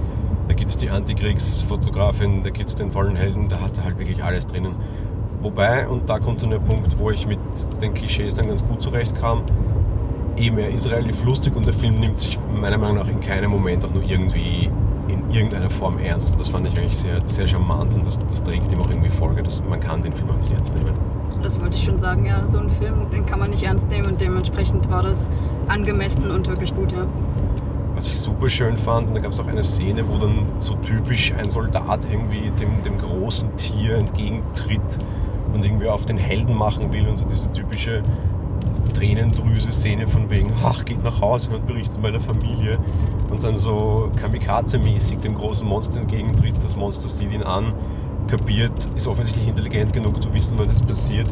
Da 0.49 0.55
gibt 0.55 0.71
es 0.71 0.77
die 0.77 0.91
Antikriegsfotografin, 0.91 2.43
da 2.43 2.51
gibt 2.51 2.69
es 2.69 2.75
den 2.75 2.91
tollen 2.91 3.17
Helden. 3.17 3.49
Da 3.49 3.61
hast 3.61 3.77
du 3.77 3.85
halt 3.85 3.99
wirklich 3.99 4.25
alles 4.25 4.47
drinnen. 4.47 4.75
Wobei, 5.43 5.89
und 5.89 6.09
da 6.09 6.19
kommt 6.19 6.43
dann 6.43 6.51
der 6.51 6.59
Punkt, 6.59 6.99
wo 6.99 7.11
ich 7.11 7.27
mit 7.27 7.39
den 7.81 7.95
Klischees 7.95 8.35
dann 8.35 8.49
ganz 8.49 8.65
gut 8.65 8.83
zurechtkam, 8.83 9.43
eben 10.37 10.59
er 10.59 10.71
ist 10.71 10.91
relativ 10.91 11.25
lustig 11.25 11.57
und 11.57 11.67
der 11.67 11.75
Film 11.75 11.99
nimmt 11.99 12.19
sich 12.19 12.39
meiner 12.55 12.79
Meinung 12.79 12.97
nach 12.97 13.09
in 13.09 13.21
keinem 13.21 13.51
Moment 13.51 13.85
auch 13.85 13.93
nur 13.93 14.03
irgendwie 14.03 14.71
in 15.09 15.31
irgendeiner 15.31 15.71
Form 15.71 15.99
ernst. 15.99 16.33
Und 16.33 16.41
das 16.41 16.49
fand 16.49 16.67
ich 16.67 16.77
eigentlich 16.79 16.97
sehr, 16.97 17.27
sehr 17.27 17.47
charmant 17.47 17.95
und 17.95 18.07
das, 18.07 18.19
das 18.19 18.43
trägt 18.43 18.71
ihm 18.73 18.81
auch 18.81 18.91
irgendwie 18.91 19.09
Folge, 19.09 19.43
dass 19.43 19.63
man 19.65 19.81
kann 19.81 20.03
den 20.03 20.13
Film 20.13 20.31
auch 20.31 20.39
nicht 20.39 20.53
ernst 20.53 20.75
nehmen. 20.75 20.95
Das 21.43 21.59
wollte 21.59 21.75
ich 21.75 21.85
schon 21.85 21.99
sagen, 21.99 22.27
ja, 22.27 22.47
so 22.47 22.59
ein 22.59 22.71
Film, 22.71 23.09
den 23.11 23.25
kann 23.25 23.39
man 23.39 23.51
nicht 23.51 23.63
ernst 23.63 23.89
nehmen 23.89 24.07
und 24.07 24.21
dementsprechend 24.21 24.91
war 24.91 25.03
das 25.03 25.31
angemessen 25.69 26.31
und 26.31 26.47
wirklich 26.49 26.75
gut, 26.75 26.93
ja. 26.93 27.07
Was 27.95 28.07
ich 28.07 28.17
super 28.17 28.49
schön 28.49 28.77
fand, 28.77 29.09
und 29.09 29.15
da 29.15 29.21
gab 29.21 29.33
es 29.33 29.41
auch 29.41 29.47
eine 29.47 29.65
Szene, 29.65 30.07
wo 30.07 30.19
dann 30.19 30.47
so 30.59 30.75
typisch 30.77 31.33
ein 31.33 31.49
Soldat 31.49 32.07
irgendwie 32.11 32.51
dem, 32.51 32.83
dem 32.83 32.99
großen 32.99 33.57
Tier 33.57 33.97
entgegentritt 33.97 34.99
und 35.53 35.65
irgendwie 35.65 35.89
auf 35.89 36.07
den 36.07 36.19
Helden 36.19 36.55
machen 36.55 36.93
will 36.93 37.07
und 37.09 37.17
so 37.17 37.27
diese 37.27 37.53
typische 37.53 38.03
Tränendrüse-Szene 38.95 40.07
von 40.07 40.29
wegen, 40.31 40.53
ach, 40.65 40.85
geht 40.85 41.03
nach 41.03 41.21
Hause 41.21 41.53
und 41.55 41.67
berichtet 41.67 42.01
meiner 42.03 42.21
Familie 42.21 42.79
und 43.31 43.45
dann 43.45 43.57
so 43.57 44.11
Kamikaze-mäßig 44.21 45.21
dem 45.21 45.35
großen 45.35 45.67
Monster 45.67 46.01
entgegentritt. 46.01 46.55
Das 46.63 46.77
Monster 46.77 47.09
sieht 47.09 47.33
ihn 47.33 47.43
an, 47.43 47.73
kapiert, 48.29 48.89
ist 48.95 49.07
offensichtlich 49.07 49.49
intelligent 49.49 49.93
genug 49.93 50.23
zu 50.23 50.33
wissen, 50.33 50.59
was 50.59 50.69
jetzt 50.69 50.87
passiert, 50.87 51.29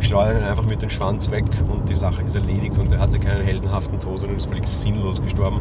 schleudert 0.00 0.42
ihn 0.42 0.48
einfach 0.48 0.64
mit 0.64 0.82
dem 0.82 0.90
Schwanz 0.90 1.30
weg 1.30 1.44
und 1.68 1.88
die 1.88 1.94
Sache 1.94 2.22
ist 2.22 2.34
erledigt 2.34 2.78
und 2.78 2.92
er 2.92 3.00
hatte 3.00 3.18
keinen 3.18 3.44
heldenhaften 3.44 4.00
Tod, 4.00 4.18
sondern 4.18 4.36
ist 4.36 4.46
völlig 4.46 4.66
sinnlos 4.66 5.22
gestorben. 5.22 5.60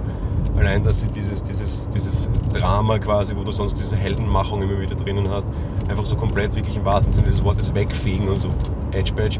Allein, 0.57 0.83
dass 0.83 1.01
sie 1.01 1.07
dieses, 1.09 1.43
dieses, 1.43 1.89
dieses 1.89 2.29
Drama 2.51 2.97
quasi, 2.99 3.35
wo 3.35 3.43
du 3.43 3.51
sonst 3.51 3.75
diese 3.75 3.95
Heldenmachung 3.95 4.61
immer 4.61 4.79
wieder 4.79 4.95
drinnen 4.95 5.29
hast, 5.29 5.49
einfach 5.89 6.05
so 6.05 6.15
komplett 6.15 6.55
wirklich 6.55 6.75
im 6.75 6.85
wahrsten 6.85 7.11
Sinne 7.11 7.29
des 7.29 7.43
Wortes 7.43 7.73
wegfegen 7.73 8.27
und 8.27 8.37
so 8.37 8.49
Edge 8.91 9.13
Badge. 9.13 9.39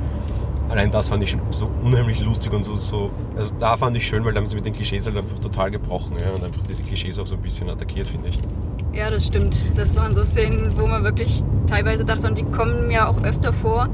Allein 0.69 0.91
das 0.91 1.09
fand 1.09 1.23
ich 1.23 1.31
schon 1.31 1.41
so 1.49 1.69
unheimlich 1.83 2.19
lustig 2.19 2.53
und 2.53 2.63
so, 2.63 2.75
so, 2.75 3.09
also 3.35 3.53
da 3.57 3.75
fand 3.75 3.97
ich 3.97 4.07
schön, 4.07 4.23
weil 4.23 4.33
da 4.33 4.39
haben 4.39 4.45
sie 4.45 4.55
mit 4.55 4.65
den 4.65 4.73
Klischees 4.73 5.07
halt 5.07 5.17
einfach 5.17 5.39
total 5.39 5.71
gebrochen 5.71 6.17
ja, 6.23 6.31
und 6.31 6.43
einfach 6.43 6.63
diese 6.63 6.83
Klischees 6.83 7.17
auch 7.17 7.25
so 7.25 7.35
ein 7.35 7.41
bisschen 7.41 7.69
attackiert, 7.69 8.05
finde 8.05 8.29
ich. 8.29 8.37
Ja, 8.93 9.09
das 9.09 9.25
stimmt. 9.25 9.65
Das 9.75 9.95
waren 9.95 10.13
so 10.13 10.23
Szenen, 10.23 10.77
wo 10.77 10.85
man 10.85 11.03
wirklich 11.03 11.43
teilweise 11.67 12.05
dachte, 12.05 12.27
und 12.27 12.37
die 12.37 12.43
kommen 12.43 12.91
ja 12.91 13.07
auch 13.07 13.23
öfter 13.23 13.51
vor, 13.51 13.89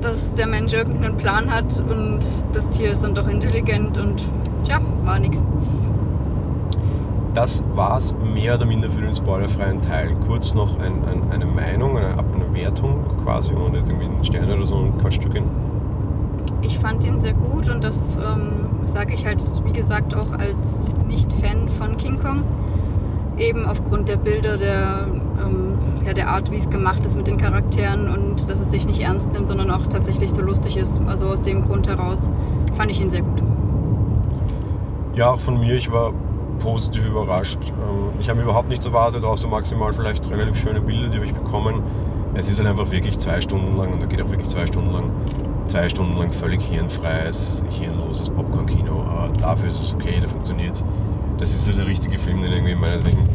dass 0.00 0.34
der 0.34 0.48
Mensch 0.48 0.72
irgendeinen 0.72 1.16
Plan 1.16 1.52
hat 1.52 1.78
und 1.80 2.20
das 2.52 2.68
Tier 2.70 2.90
ist 2.90 3.04
dann 3.04 3.14
doch 3.14 3.28
intelligent 3.28 3.98
und 3.98 4.24
tja, 4.64 4.80
war 5.04 5.18
nichts. 5.20 5.44
Das 7.34 7.64
war's 7.74 8.14
mehr 8.34 8.56
oder 8.56 8.66
minder 8.66 8.90
für 8.90 9.00
den 9.00 9.14
spoilerfreien 9.14 9.80
Teil. 9.80 10.14
Kurz 10.26 10.54
noch 10.54 10.78
ein, 10.78 11.02
ein, 11.04 11.30
eine 11.32 11.46
Meinung, 11.46 11.96
eine, 11.96 12.10
eine 12.10 12.54
Wertung 12.54 13.04
quasi, 13.24 13.52
ohne 13.54 13.78
jetzt 13.78 13.88
irgendwie 13.88 14.06
einen 14.06 14.22
Stern 14.24 14.50
oder 14.50 14.66
so 14.66 14.76
ein 14.76 14.98
Quatschstückchen. 14.98 15.44
Ich 16.60 16.78
fand 16.78 17.04
ihn 17.04 17.18
sehr 17.20 17.32
gut 17.32 17.70
und 17.70 17.82
das 17.84 18.16
ähm, 18.16 18.86
sage 18.86 19.14
ich 19.14 19.24
halt, 19.24 19.42
wie 19.64 19.72
gesagt, 19.72 20.14
auch 20.14 20.32
als 20.32 20.92
Nicht-Fan 21.08 21.70
von 21.70 21.96
King 21.96 22.18
Kong 22.20 22.44
eben 23.38 23.64
aufgrund 23.64 24.10
der 24.10 24.18
Bilder, 24.18 24.58
der, 24.58 25.06
ähm, 25.42 25.78
ja, 26.04 26.12
der 26.12 26.28
Art, 26.28 26.50
wie 26.50 26.56
es 26.56 26.68
gemacht 26.68 27.04
ist 27.06 27.16
mit 27.16 27.28
den 27.28 27.38
Charakteren 27.38 28.10
und 28.12 28.48
dass 28.50 28.60
es 28.60 28.70
sich 28.70 28.86
nicht 28.86 29.00
ernst 29.00 29.32
nimmt, 29.32 29.48
sondern 29.48 29.70
auch 29.70 29.86
tatsächlich 29.86 30.32
so 30.32 30.42
lustig 30.42 30.76
ist. 30.76 31.00
Also 31.06 31.26
aus 31.26 31.40
dem 31.40 31.62
Grund 31.62 31.88
heraus 31.88 32.30
fand 32.74 32.90
ich 32.90 33.00
ihn 33.00 33.08
sehr 33.08 33.22
gut. 33.22 33.42
Ja, 35.14 35.30
auch 35.30 35.40
von 35.40 35.58
mir, 35.58 35.74
ich 35.74 35.90
war 35.90 36.12
positiv 36.62 37.06
überrascht. 37.06 37.58
Ähm, 37.68 38.20
ich 38.20 38.28
habe 38.28 38.40
überhaupt 38.42 38.68
nichts 38.68 38.86
erwartet, 38.86 39.24
so 39.36 39.48
maximal 39.48 39.92
vielleicht 39.92 40.28
relativ 40.30 40.56
schöne 40.56 40.80
Bilder, 40.80 41.08
die 41.08 41.16
habe 41.16 41.26
ich 41.26 41.34
bekommen. 41.34 41.82
Es 42.34 42.48
ist 42.48 42.58
halt 42.58 42.68
einfach 42.68 42.90
wirklich 42.90 43.18
zwei 43.18 43.40
Stunden 43.40 43.76
lang 43.76 43.92
und 43.92 44.02
da 44.02 44.06
geht 44.06 44.22
auch 44.22 44.30
wirklich 44.30 44.48
zwei 44.48 44.66
Stunden 44.66 44.92
lang, 44.92 45.10
zwei 45.66 45.88
Stunden 45.88 46.16
lang 46.16 46.32
völlig 46.32 46.62
hirnfreies, 46.62 47.64
hirnloses 47.68 48.30
Popcorn-Kino. 48.30 49.04
Dafür 49.38 49.68
ist 49.68 49.82
es 49.82 49.94
okay, 49.94 50.18
da 50.20 50.28
funktioniert 50.28 50.74
es 50.74 50.84
das 51.42 51.54
ist 51.54 51.64
so 51.64 51.72
der 51.72 51.88
richtige 51.88 52.18
Film, 52.18 52.40
den 52.40 52.52
irgendwie 52.52 52.76
meinetwegen 52.76 53.28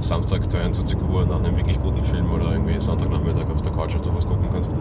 Samstag 0.00 0.50
22 0.50 0.98
Uhr 1.00 1.24
nach 1.24 1.38
einem 1.38 1.56
wirklich 1.56 1.80
guten 1.80 2.02
Film 2.02 2.32
oder 2.32 2.50
irgendwie 2.50 2.80
Sonntagnachmittag 2.80 3.48
auf 3.50 3.62
der 3.62 3.70
Couch 3.70 3.94
oder 3.94 4.12
was 4.16 4.26
gucken 4.26 4.48
kannst. 4.50 4.74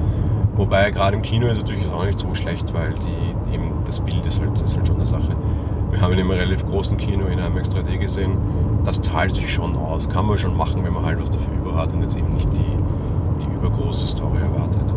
Wobei 0.56 0.90
gerade 0.90 1.16
im 1.16 1.22
Kino 1.22 1.46
ist 1.46 1.58
es 1.58 1.64
natürlich 1.64 1.88
auch 1.92 2.04
nicht 2.04 2.18
so 2.18 2.34
schlecht, 2.34 2.74
weil 2.74 2.94
die, 2.94 3.54
eben 3.54 3.72
das 3.86 4.00
Bild 4.00 4.26
ist 4.26 4.42
halt, 4.42 4.60
ist 4.62 4.76
halt 4.76 4.88
schon 4.88 4.96
eine 4.96 5.06
Sache. 5.06 5.36
Wir 5.94 6.02
haben 6.02 6.14
ihn 6.14 6.20
im 6.20 6.32
relativ 6.32 6.66
großen 6.66 6.98
Kino 6.98 7.28
in 7.28 7.40
einem 7.40 7.56
3D 7.56 8.00
gesehen. 8.00 8.36
Das 8.84 9.00
zahlt 9.00 9.32
sich 9.32 9.54
schon 9.54 9.78
aus. 9.78 10.10
Kann 10.10 10.26
man 10.26 10.40
schon 10.40 10.58
machen, 10.58 10.84
wenn 10.84 10.92
man 10.92 11.06
halt 11.06 11.22
was 11.22 11.30
dafür 11.30 11.54
über 11.54 11.76
hat 11.76 11.94
und 11.94 12.02
jetzt 12.02 12.18
eben 12.18 12.34
nicht 12.34 12.50
die, 12.58 13.46
die 13.46 13.54
übergroße 13.54 14.08
Story 14.08 14.40
erwartet. 14.40 14.92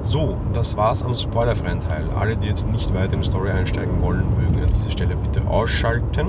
So, 0.00 0.36
das 0.52 0.76
war's 0.76 1.02
am 1.02 1.16
spoilerfreien 1.16 1.80
Teil. 1.80 2.04
Alle, 2.16 2.36
die 2.36 2.46
jetzt 2.46 2.70
nicht 2.70 2.94
weiter 2.94 3.14
in 3.14 3.22
die 3.22 3.28
Story 3.28 3.50
einsteigen 3.50 4.00
wollen, 4.00 4.22
mögen 4.36 4.62
an 4.62 4.72
dieser 4.72 4.92
Stelle 4.92 5.16
bitte 5.16 5.44
ausschalten. 5.48 6.28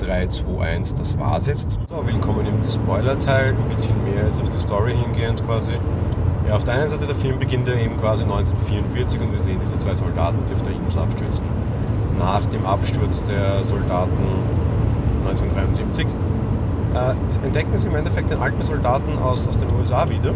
3, 0.00 0.26
2, 0.26 0.60
1, 0.60 0.94
das 0.94 1.16
war's 1.16 1.46
jetzt. 1.46 1.78
So, 1.88 2.04
willkommen 2.04 2.44
im 2.44 2.68
Spoiler-Teil. 2.68 3.50
Ein 3.50 3.68
bisschen 3.68 4.02
mehr 4.02 4.24
als 4.24 4.40
auf 4.40 4.48
die 4.48 4.58
Story 4.58 4.96
hingehend 4.96 5.46
quasi. 5.46 5.74
Ja, 6.48 6.56
auf 6.56 6.64
der 6.64 6.74
einen 6.74 6.88
Seite 6.88 7.06
der 7.06 7.14
Film 7.14 7.38
beginnt 7.38 7.68
er 7.68 7.76
eben 7.76 7.96
quasi 8.00 8.24
1944 8.24 9.20
und 9.20 9.30
wir 9.30 9.38
sehen 9.38 9.60
diese 9.62 9.78
zwei 9.78 9.94
Soldaten, 9.94 10.38
die 10.48 10.54
auf 10.54 10.62
der 10.62 10.72
Insel 10.72 10.98
abstürzen. 10.98 11.46
Nach 12.18 12.46
dem 12.46 12.64
Absturz 12.64 13.24
der 13.24 13.62
Soldaten 13.64 14.12
1973 15.26 16.06
äh, 16.94 17.44
entdecken 17.44 17.76
sie 17.76 17.88
im 17.88 17.96
Endeffekt 17.96 18.30
den 18.30 18.38
alten 18.38 18.62
Soldaten 18.62 19.18
aus, 19.18 19.48
aus 19.48 19.58
den 19.58 19.68
USA 19.74 20.08
wieder 20.08 20.32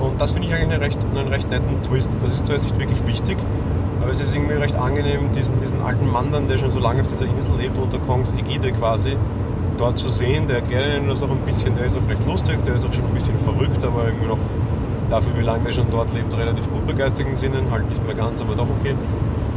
und 0.00 0.20
das 0.20 0.32
finde 0.32 0.48
ich 0.48 0.54
eigentlich 0.54 0.70
einen 0.70 0.82
recht, 0.82 0.98
einen 1.04 1.28
recht 1.28 1.50
netten 1.50 1.82
Twist. 1.82 2.18
Das 2.20 2.34
ist 2.34 2.46
zuerst 2.46 2.64
nicht 2.66 2.78
wirklich 2.78 3.06
wichtig, 3.06 3.36
aber 4.00 4.10
es 4.10 4.20
ist 4.20 4.34
irgendwie 4.34 4.54
recht 4.54 4.76
angenehm, 4.76 5.32
diesen, 5.32 5.58
diesen 5.58 5.80
alten 5.82 6.10
Mann 6.10 6.30
dann, 6.32 6.48
der 6.48 6.58
schon 6.58 6.70
so 6.70 6.80
lange 6.80 7.00
auf 7.00 7.06
dieser 7.06 7.26
Insel 7.26 7.56
lebt, 7.56 7.78
unter 7.78 7.98
Kongs 7.98 8.32
Ägide 8.32 8.72
quasi, 8.72 9.16
dort 9.78 9.96
zu 9.96 10.08
sehen. 10.08 10.46
Der 10.46 10.56
erklärt 10.56 10.98
ihnen 10.98 11.08
das 11.08 11.22
auch 11.22 11.30
ein 11.30 11.38
bisschen, 11.38 11.76
der 11.76 11.86
ist 11.86 11.96
auch 11.96 12.08
recht 12.08 12.26
lustig, 12.26 12.62
der 12.64 12.74
ist 12.74 12.86
auch 12.86 12.92
schon 12.92 13.06
ein 13.06 13.14
bisschen 13.14 13.38
verrückt, 13.38 13.82
aber 13.84 14.06
irgendwie 14.06 14.26
noch 14.26 14.38
dafür, 15.08 15.36
wie 15.36 15.42
lange 15.42 15.64
der 15.64 15.72
schon 15.72 15.90
dort 15.90 16.12
lebt, 16.12 16.36
relativ 16.36 16.70
gut 16.70 16.86
begeisterten 16.86 17.36
Sinnen, 17.36 17.70
halt 17.70 17.88
nicht 17.88 18.04
mehr 18.04 18.14
ganz, 18.14 18.40
aber 18.40 18.54
doch 18.54 18.68
okay. 18.80 18.94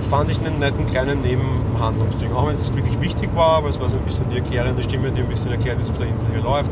Fand 0.02 0.30
ich 0.30 0.40
einen 0.40 0.60
netten 0.60 0.86
kleinen 0.86 1.22
Nebenhandlungsding, 1.22 2.32
auch 2.32 2.46
wenn 2.46 2.54
es 2.54 2.74
wirklich 2.74 3.00
wichtig 3.02 3.30
war, 3.36 3.58
aber 3.58 3.70
es 3.70 3.80
war 3.80 3.90
so 3.90 3.98
ein 3.98 4.04
bisschen 4.04 4.28
die 4.30 4.38
erklärende 4.38 4.82
Stimme, 4.82 5.12
die 5.12 5.22
ein 5.22 5.28
bisschen 5.28 5.52
erklärt, 5.52 5.78
wie 5.78 5.82
es 5.82 5.90
auf 5.90 5.98
der 5.98 6.08
Insel 6.08 6.28
hier 6.32 6.42
läuft. 6.42 6.72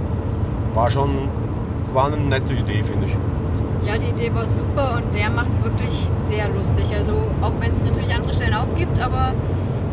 War 0.73 0.89
schon, 0.89 1.29
war 1.93 2.07
eine 2.07 2.17
nette 2.17 2.53
Idee, 2.53 2.81
finde 2.81 3.07
ich. 3.07 3.17
Ja, 3.85 3.97
die 3.97 4.07
Idee 4.07 4.33
war 4.33 4.47
super 4.47 4.95
und 4.97 5.13
der 5.13 5.29
macht 5.29 5.53
es 5.53 5.63
wirklich 5.63 5.93
sehr 6.29 6.47
lustig. 6.49 6.93
Also 6.95 7.13
auch 7.41 7.53
wenn 7.59 7.71
es 7.71 7.83
natürlich 7.83 8.13
andere 8.13 8.33
Stellen 8.33 8.53
auch 8.53 8.73
gibt, 8.75 8.99
aber 8.99 9.33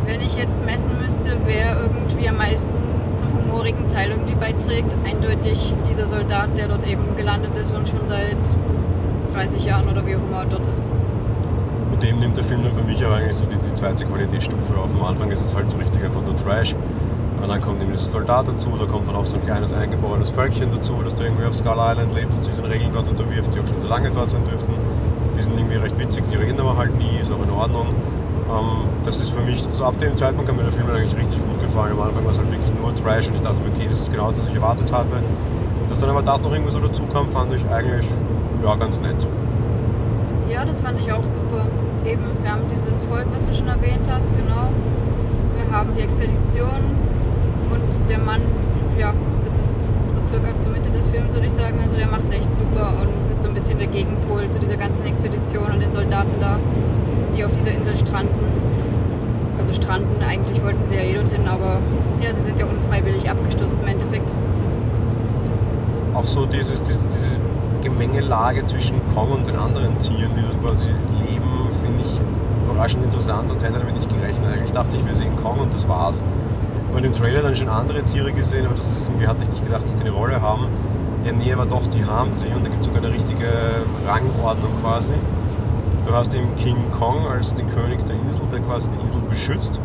wenn 0.06 0.20
ich 0.20 0.36
jetzt 0.36 0.64
messen 0.64 0.98
müsste, 1.00 1.36
wer 1.44 1.80
irgendwie 1.80 2.28
am 2.28 2.36
meisten 2.36 2.70
zum 3.12 3.28
humorigen 3.34 3.88
Teil 3.88 4.10
irgendwie 4.10 4.34
beiträgt, 4.34 4.96
eindeutig 5.04 5.74
dieser 5.88 6.06
Soldat, 6.06 6.56
der 6.56 6.68
dort 6.68 6.86
eben 6.86 7.16
gelandet 7.16 7.56
ist 7.56 7.74
und 7.74 7.88
schon 7.88 8.06
seit 8.06 8.38
30 9.32 9.64
Jahren 9.64 9.88
oder 9.88 10.06
wie 10.06 10.16
auch 10.16 10.22
immer 10.26 10.44
dort 10.46 10.66
ist. 10.66 10.80
Mit 11.92 12.02
dem 12.02 12.18
nimmt 12.18 12.36
der 12.36 12.42
Film 12.42 12.62
dann 12.62 12.72
für 12.72 12.82
mich 12.82 13.04
auch 13.04 13.12
eigentlich 13.12 13.36
so 13.36 13.44
die, 13.44 13.56
die 13.56 13.74
zweite 13.74 14.06
Qualitätsstufe 14.06 14.74
auf. 14.76 14.90
Am 14.94 15.04
Anfang 15.04 15.30
ist 15.30 15.42
es 15.42 15.54
halt 15.54 15.70
so 15.70 15.76
richtig 15.76 16.02
einfach 16.02 16.22
nur 16.22 16.34
Trash. 16.34 16.74
Und 17.40 17.48
dann 17.48 17.60
kommt 17.60 17.82
eben 17.82 17.92
dieser 17.92 18.06
Soldat 18.06 18.48
dazu, 18.48 18.70
da 18.78 18.86
kommt 18.86 19.08
dann 19.08 19.16
auch 19.16 19.24
so 19.24 19.36
ein 19.36 19.42
kleines 19.42 19.72
eingeborenes 19.72 20.30
Völkchen 20.30 20.70
dazu, 20.70 20.94
das 21.04 21.16
da 21.16 21.24
irgendwie 21.24 21.44
auf 21.44 21.54
Skull 21.54 21.76
Island 21.76 22.14
lebt 22.14 22.32
und 22.32 22.42
sich 22.42 22.54
den 22.54 22.64
Regeln 22.64 22.92
dort 22.94 23.08
unterwirft, 23.08 23.54
die 23.54 23.60
auch 23.60 23.68
schon 23.68 23.78
so 23.78 23.88
lange 23.88 24.10
dort 24.10 24.30
sein 24.30 24.44
dürften. 24.48 24.72
Die 25.36 25.42
sind 25.42 25.58
irgendwie 25.58 25.76
recht 25.76 25.98
witzig, 25.98 26.24
die 26.30 26.36
reden 26.36 26.58
aber 26.60 26.76
halt 26.76 26.96
nie, 26.96 27.18
ist 27.20 27.30
auch 27.30 27.42
in 27.42 27.50
Ordnung. 27.50 27.88
Ähm, 28.48 28.88
das 29.04 29.20
ist 29.20 29.30
für 29.30 29.40
mich, 29.40 29.66
also 29.66 29.84
ab 29.84 29.98
dem 29.98 30.16
Zeitpunkt 30.16 30.48
hat 30.48 30.56
mir 30.56 30.62
der 30.62 30.72
Film 30.72 30.88
eigentlich 30.88 31.16
richtig 31.16 31.40
gut 31.44 31.60
gefallen. 31.60 31.92
Am 31.92 32.00
Anfang 32.00 32.24
war 32.24 32.30
es 32.30 32.38
halt 32.38 32.50
wirklich 32.50 32.72
nur 32.80 32.94
Trash 32.94 33.28
und 33.28 33.34
ich 33.34 33.42
dachte 33.42 33.60
mir, 33.60 33.70
okay, 33.74 33.86
das 33.88 33.98
ist 33.98 34.10
genau 34.10 34.28
das, 34.28 34.38
was 34.38 34.48
ich 34.48 34.54
erwartet 34.54 34.92
hatte. 34.92 35.16
Dass 35.88 36.00
dann 36.00 36.10
aber 36.10 36.22
das 36.22 36.42
noch 36.42 36.52
irgendwie 36.52 36.72
so 36.72 36.80
dazu 36.80 37.02
kam, 37.12 37.28
fand 37.28 37.52
ich 37.54 37.68
eigentlich 37.68 38.06
ja, 38.64 38.74
ganz 38.76 39.00
nett. 39.00 39.26
Ja, 40.52 40.66
das 40.66 40.80
fand 40.80 41.00
ich 41.00 41.10
auch 41.10 41.24
super. 41.24 41.64
Eben, 42.04 42.24
wir 42.42 42.52
haben 42.52 42.68
dieses 42.70 43.04
Volk, 43.04 43.26
was 43.32 43.42
du 43.44 43.54
schon 43.54 43.68
erwähnt 43.68 44.06
hast, 44.10 44.28
genau. 44.36 44.68
Wir 45.56 45.74
haben 45.74 45.94
die 45.94 46.02
Expedition, 46.02 46.92
und 47.70 48.10
der 48.10 48.18
Mann, 48.18 48.42
ja, 48.98 49.14
das 49.44 49.58
ist 49.58 49.76
so 50.10 50.18
circa 50.26 50.58
zur 50.58 50.72
Mitte 50.72 50.90
des 50.90 51.06
Films, 51.06 51.32
würde 51.32 51.46
ich 51.46 51.52
sagen. 51.52 51.78
Also 51.82 51.96
der 51.96 52.06
macht 52.06 52.26
es 52.26 52.32
echt 52.32 52.54
super 52.54 52.92
und 53.00 53.30
ist 53.30 53.42
so 53.42 53.48
ein 53.48 53.54
bisschen 53.54 53.78
der 53.78 53.86
Gegenpol 53.86 54.46
zu 54.50 54.58
dieser 54.58 54.76
ganzen 54.76 55.02
Expedition 55.04 55.70
und 55.72 55.80
den 55.80 55.92
Soldaten 55.92 56.38
da, 56.38 56.58
die 57.34 57.44
auf 57.46 57.52
dieser 57.52 57.72
Insel 57.72 57.96
stranden. 57.96 58.44
Also 59.56 59.72
stranden, 59.72 60.22
eigentlich 60.22 60.62
wollten 60.62 60.86
sie 60.86 60.96
ja 60.96 61.02
eh 61.02 61.14
dorthin, 61.14 61.48
aber 61.48 61.78
ja, 62.20 62.34
sie 62.34 62.42
sind 62.42 62.58
ja 62.58 62.66
unfreiwillig 62.66 63.30
abgestürzt 63.30 63.80
im 63.80 63.88
Endeffekt. 63.88 64.34
Auch 66.12 66.24
so 66.24 66.44
dieses, 66.44 66.82
dieses, 66.82 67.08
diese 67.08 67.38
Gemengelage 67.92 68.64
zwischen 68.64 69.00
Kong 69.14 69.32
und 69.32 69.46
den 69.46 69.56
anderen 69.56 69.98
Tieren, 69.98 70.32
die 70.34 70.42
dort 70.42 70.60
quasi 70.64 70.86
leben, 70.86 71.68
finde 71.82 72.02
ich 72.02 72.20
überraschend 72.64 73.04
interessant 73.04 73.50
und 73.50 73.62
hätte 73.62 73.78
damit 73.78 73.94
nicht 73.94 74.08
gerechnet. 74.08 74.52
Eigentlich 74.52 74.72
dachte 74.72 74.96
ich, 74.96 75.04
wir 75.06 75.14
sehen 75.14 75.36
Kong 75.36 75.60
und 75.60 75.74
das 75.74 75.88
war's 75.88 76.24
habe 77.02 77.06
im 77.06 77.12
Trailer 77.12 77.42
dann 77.42 77.56
schon 77.56 77.68
andere 77.68 78.02
Tiere 78.04 78.32
gesehen, 78.32 78.66
aber 78.66 78.74
das 78.74 79.08
irgendwie 79.08 79.26
hatte 79.26 79.42
ich 79.42 79.50
nicht 79.50 79.64
gedacht, 79.64 79.84
dass 79.84 79.94
die 79.96 80.04
eine 80.04 80.12
Rolle 80.12 80.40
haben. 80.40 80.66
Ja, 81.24 81.32
nee, 81.32 81.52
aber 81.52 81.66
doch, 81.66 81.86
die 81.88 82.04
haben 82.04 82.32
sie 82.32 82.46
und 82.48 82.64
da 82.64 82.68
gibt 82.68 82.80
es 82.80 82.86
sogar 82.86 83.02
eine 83.02 83.12
richtige 83.12 83.48
Rangordnung 84.06 84.72
quasi. 84.80 85.12
Du 86.06 86.14
hast 86.14 86.34
eben 86.34 86.54
King 86.56 86.76
Kong 86.98 87.26
als 87.26 87.54
den 87.54 87.68
König 87.70 88.04
der 88.06 88.16
Insel, 88.16 88.42
der 88.52 88.60
quasi 88.60 88.90
die 88.90 88.98
Insel 88.98 89.20
beschützt 89.22 89.80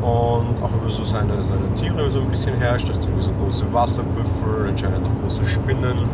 und 0.00 0.62
auch 0.62 0.72
über 0.74 0.90
so 0.90 1.04
seine, 1.04 1.42
seine 1.42 1.72
Tiere 1.74 2.10
so 2.10 2.20
ein 2.20 2.28
bisschen 2.28 2.54
herrscht. 2.54 2.88
Das 2.88 3.02
sind 3.02 3.20
so 3.20 3.32
große 3.32 3.72
Wasserbüffel, 3.72 4.68
anscheinend 4.68 5.06
auch 5.06 5.22
große 5.22 5.44
Spinnen. 5.44 6.08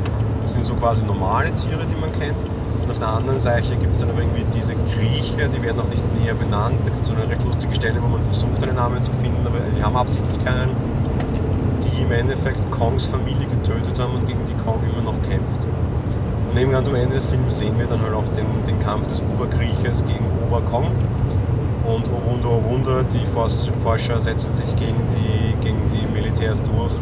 Das 0.49 0.55
sind 0.55 0.65
so 0.65 0.75
quasi 0.77 1.05
normale 1.05 1.55
Tiere, 1.55 1.85
die 1.85 1.95
man 1.95 2.11
kennt. 2.11 2.43
Und 2.83 2.91
auf 2.91 2.99
der 2.99 3.09
anderen 3.09 3.39
Seite 3.39 3.77
gibt 3.77 3.93
es 3.93 4.01
dann 4.01 4.09
aber 4.09 4.23
irgendwie 4.23 4.47
diese 4.55 4.75
Grieche, 4.75 5.47
die 5.47 5.61
werden 5.61 5.79
auch 5.79 5.89
nicht 5.91 6.03
näher 6.19 6.33
benannt. 6.33 6.79
Da 6.85 6.91
gibt 6.91 7.03
es 7.03 7.09
so 7.09 7.15
eine 7.15 7.29
recht 7.29 7.45
lustige 7.45 7.75
Stelle, 7.75 8.03
wo 8.03 8.09
man 8.09 8.23
versucht, 8.23 8.63
einen 8.63 8.77
Namen 8.77 9.03
zu 9.03 9.13
finden, 9.13 9.47
aber 9.47 9.59
die 9.77 9.85
haben 9.85 9.95
absichtlich 9.95 10.43
keinen. 10.43 10.71
Die 11.83 12.01
im 12.03 12.11
Endeffekt 12.13 12.71
Kongs 12.71 13.05
Familie 13.05 13.47
getötet 13.47 13.99
haben 13.99 14.15
und 14.15 14.27
gegen 14.27 14.43
die 14.47 14.55
Kong 14.55 14.81
immer 14.91 15.03
noch 15.03 15.21
kämpft. 15.29 15.69
Und 16.51 16.59
eben 16.59 16.73
ganz 16.73 16.89
am 16.89 16.95
Ende 16.95 17.17
des 17.17 17.27
Films 17.27 17.59
sehen 17.59 17.79
wir 17.79 17.87
dann 17.87 18.01
halt 18.01 18.15
auch 18.15 18.29
den, 18.29 18.47
den 18.67 18.79
Kampf 18.79 19.07
des 19.07 19.21
Obergrieches 19.21 20.03
gegen 20.07 20.25
Oberkong. 20.47 20.87
Und 21.85 22.09
oh 22.09 22.31
Wunder, 22.31 22.49
oh 22.49 22.71
Wunder, 22.71 23.05
die 23.05 23.27
Forscher 23.27 24.19
setzen 24.19 24.51
sich 24.51 24.75
gegen 24.77 25.07
die, 25.09 25.55
gegen 25.61 25.87
die 25.89 26.07
Militärs 26.11 26.63
durch 26.63 26.93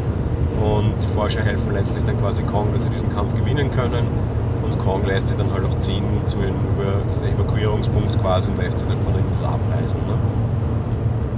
Und 0.63 0.95
die 1.03 1.07
Forscher 1.09 1.43
helfen 1.43 1.73
letztlich 1.75 2.05
dann 2.05 2.19
quasi 2.19 2.43
Kong, 2.43 2.73
dass 2.73 2.85
sie 2.85 2.91
diesen 2.91 3.11
Kampf 3.11 3.35
gewinnen 3.35 3.71
können. 3.71 4.07
Und 4.63 4.79
Kong 4.79 5.05
lässt 5.05 5.29
sie 5.29 5.37
dann 5.37 5.53
halt 5.53 5.65
auch 5.65 5.79
ziehen 5.79 6.05
zu 6.25 6.39
einem 6.39 6.57
Evakuierungspunkt 7.35 8.19
quasi 8.19 8.51
und 8.51 8.59
lässt 8.59 8.79
sie 8.81 8.87
dann 8.87 9.01
von 9.03 9.13
der 9.13 9.23
Insel 9.25 9.45
abreisen. 9.45 10.01
Ne? 10.07 10.17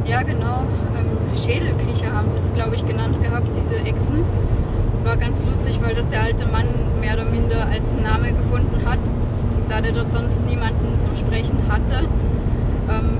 Ja, 0.09 0.23
genau. 0.23 0.63
Ähm, 0.97 1.37
Schädelkriecher 1.37 2.13
haben 2.13 2.31
sie 2.31 2.39
es, 2.39 2.53
glaube 2.55 2.77
ich, 2.77 2.87
genannt 2.87 3.23
gehabt, 3.23 3.49
diese 3.55 3.77
Echsen. 3.77 4.25
War 5.05 5.17
ganz 5.17 5.45
lustig, 5.45 5.81
weil 5.83 5.95
das 5.95 6.09
der 6.09 6.23
alte 6.23 6.47
Mann 6.47 6.67
mehr 7.01 7.15
oder 7.15 7.27
minder 7.27 7.67
als 7.71 7.93
Name 7.93 8.33
gefunden 8.33 8.81
hat, 8.87 9.01
da 9.69 9.81
der 9.81 9.93
dort 9.93 10.13
sonst 10.13 10.45
niemanden 10.47 10.99
zum 11.01 11.15
Sprechen 11.15 11.59
hatte. 11.71 12.07
Ähm, 12.91 13.19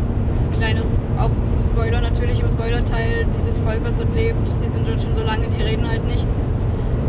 kleines, 0.57 0.99
auch 1.19 1.31
Spoiler 1.63 2.01
natürlich 2.01 2.41
im 2.41 2.51
Spoilerteil, 2.51 3.27
Volk, 3.69 3.85
was 3.85 3.97
dort 3.97 4.15
lebt, 4.15 4.49
die 4.63 4.67
sind 4.67 4.89
dort 4.89 5.03
schon 5.03 5.15
so 5.15 5.23
lange, 5.23 5.47
die 5.47 5.63
reden 5.63 5.87
halt 5.87 6.03
nicht. 6.07 6.25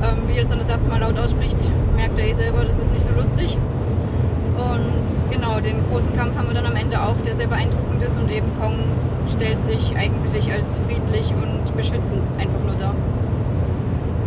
Ähm, 0.04 0.28
wie 0.28 0.34
er 0.34 0.42
es 0.42 0.50
dann 0.50 0.60
das 0.60 0.68
erste 0.68 0.90
Mal 0.90 1.00
laut 1.00 1.18
ausspricht, 1.18 1.58
merkt 1.96 2.20
er 2.20 2.28
eh 2.28 2.34
selber, 2.34 2.66
das 2.66 2.78
ist 2.80 2.92
nicht 2.92 3.06
so 3.06 3.14
lustig. 3.14 3.58
Und 4.58 5.32
genau, 5.32 5.62
den 5.62 5.88
großen 5.90 6.14
Kampf 6.18 6.38
haben 6.38 6.48
wir 6.48 6.54
dann 6.54 6.66
am 6.66 6.76
Ende 6.76 7.02
auch, 7.02 7.16
der 7.26 7.36
sehr 7.36 7.48
beeindruckend 7.48 8.04
ist 8.04 8.18
und 8.18 8.30
eben 8.30 8.48
Kong 8.60 8.76
stellt 9.30 9.64
sich 9.64 9.96
eigentlich 9.96 10.52
als 10.52 10.78
friedlich 10.80 11.34
und 11.34 11.78
beschützend 11.78 12.22
einfach 12.38 12.60
nur 12.66 12.76
da. 12.76 12.94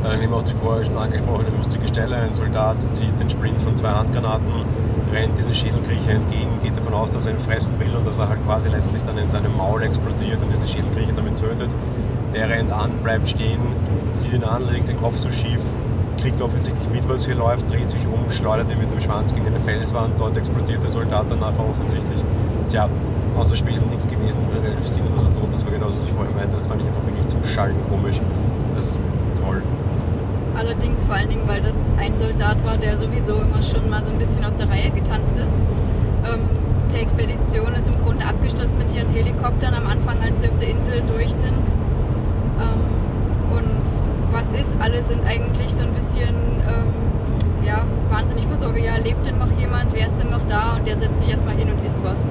Dann 0.03 0.23
eben 0.23 0.33
auch 0.33 0.43
die 0.43 0.55
vorher 0.55 0.83
schon 0.83 0.97
angesprochene 0.97 1.51
lustige 1.59 1.87
Stelle. 1.87 2.17
Ein 2.17 2.33
Soldat 2.33 2.81
zieht 2.81 3.21
den 3.21 3.29
Splint 3.29 3.61
von 3.61 3.77
zwei 3.77 3.91
Handgranaten, 3.91 4.65
rennt 5.13 5.37
diesen 5.37 5.53
Schädelkriecher 5.53 6.13
entgegen, 6.13 6.61
geht 6.63 6.79
davon 6.79 6.95
aus, 6.95 7.11
dass 7.11 7.27
er 7.27 7.35
ihn 7.35 7.39
fressen 7.39 7.79
will 7.79 7.95
und 7.95 8.07
dass 8.07 8.19
er 8.19 8.31
halt 8.31 8.43
quasi 8.47 8.71
letztlich 8.71 9.03
dann 9.03 9.19
in 9.19 9.29
seinem 9.29 9.55
Maul 9.55 9.83
explodiert 9.83 10.43
und 10.43 10.51
diesen 10.51 10.67
Schädelkriecher 10.67 11.13
damit 11.15 11.39
tötet. 11.39 11.77
Der 12.35 12.49
rennt 12.49 12.73
an, 12.73 12.91
bleibt 13.03 13.29
stehen, 13.29 13.61
sieht 14.15 14.33
ihn 14.33 14.45
an, 14.45 14.67
legt 14.73 14.89
den 14.89 14.97
Kopf 14.97 15.19
so 15.19 15.31
schief, 15.31 15.61
kriegt 16.21 16.41
offensichtlich 16.41 16.89
mit, 16.89 17.07
was 17.09 17.27
hier 17.27 17.35
läuft, 17.35 17.71
dreht 17.71 17.91
sich 17.91 18.07
um, 18.07 18.31
schleudert 18.31 18.71
ihn 18.71 18.79
mit 18.79 18.91
dem 18.91 19.01
Schwanz 19.01 19.35
gegen 19.35 19.47
eine 19.47 19.61
Felswand, 19.61 20.19
dort 20.19 20.37
explodiert 20.37 20.83
der 20.83 20.91
Soldat 20.91 21.27
danach 21.29 21.53
offensichtlich. 21.59 22.21
Tja, 22.69 22.89
außer 23.37 23.55
Spesen 23.55 23.89
nichts 23.89 24.09
gewesen, 24.09 24.39
relativ 24.55 24.89
sinnloser 24.89 25.33
Tod, 25.35 25.53
das 25.53 25.65
war 25.65 25.73
genauso, 25.73 25.99
was 25.99 26.05
ich 26.05 26.13
vorher 26.13 26.35
meinte, 26.35 26.57
das 26.57 26.67
fand 26.67 26.81
ich 26.81 26.87
einfach 26.87 27.05
wirklich 27.05 27.27
zum 27.27 27.45
Schallen 27.45 27.77
komisch. 27.91 28.21
Das 28.77 28.93
ist 28.93 29.03
toll. 29.39 29.63
Allerdings 30.57 31.05
vor 31.05 31.15
allen 31.15 31.29
Dingen, 31.29 31.47
weil 31.47 31.61
das 31.61 31.79
ein 31.99 32.19
Soldat 32.19 32.65
war, 32.65 32.79
der 32.79 32.97
sowieso 32.97 33.35
immer 33.35 33.63
schon 33.63 33.91
mal 33.91 34.03
so 34.03 34.11
ein 34.11 34.19
bisschen 34.19 34.45
aus 34.45 34.55
der 34.55 34.71
Reihe 34.71 34.91
getanzt 34.91 35.37
ist. 35.37 35.55
Ähm, 36.25 36.49
die 36.95 36.99
Expedition 36.99 37.75
ist 37.75 37.89
im 37.89 37.99
Grunde 38.03 38.25
abgestürzt 38.25 38.79
mit 38.79 38.95
ihren 38.95 39.09
Helikoptern 39.09 39.75
am 39.75 39.87
Anfang, 39.87 40.19
als 40.23 40.41
sie 40.41 40.49
auf 40.49 40.57
der 40.57 40.69
Insel 40.69 41.03
durch 41.07 41.33
sind. 41.33 41.73
Ähm, 42.59 43.57
und 43.57 44.33
was 44.33 44.49
ist? 44.49 44.77
Alle 44.81 45.03
sind 45.03 45.25
eigentlich 45.27 45.73
so 45.73 45.83
ein 45.83 45.93
bisschen 45.93 46.35
ähm, 46.67 47.65
ja, 47.65 47.85
wahnsinnig 48.11 48.47
Vorsorge. 48.47 48.85
Ja, 48.85 48.97
lebt 48.97 49.27
denn 49.27 49.39
noch 49.39 49.51
jemand? 49.59 49.93
Wer 49.93 50.07
ist 50.07 50.19
denn 50.19 50.31
noch 50.31 50.45
da? 50.47 50.77
Und 50.77 50.87
der 50.87 50.97
setzt 50.97 51.21
sich 51.21 51.31
erstmal 51.31 51.57
hin 51.57 51.71
und 51.71 51.81
isst 51.85 51.99
was. 52.03 52.25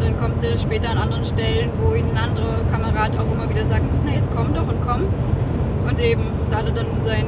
Dann 0.00 0.18
kommt 0.18 0.42
er 0.44 0.58
später 0.58 0.90
an 0.90 0.98
anderen 0.98 1.24
Stellen, 1.24 1.70
wo 1.80 1.94
ihn 1.94 2.10
ein 2.10 2.18
anderer 2.18 2.64
Kamerad 2.70 3.16
auch 3.18 3.30
immer 3.32 3.48
wieder 3.48 3.64
sagen 3.64 3.88
muss, 3.92 4.02
na 4.04 4.12
jetzt 4.12 4.34
komm 4.34 4.52
doch 4.52 4.66
und 4.66 4.80
komm. 4.84 5.02
Und 5.86 6.00
eben, 6.00 6.24
da 6.50 6.58
hat 6.58 6.66
er 6.66 6.74
dann 6.74 7.00
sein, 7.00 7.26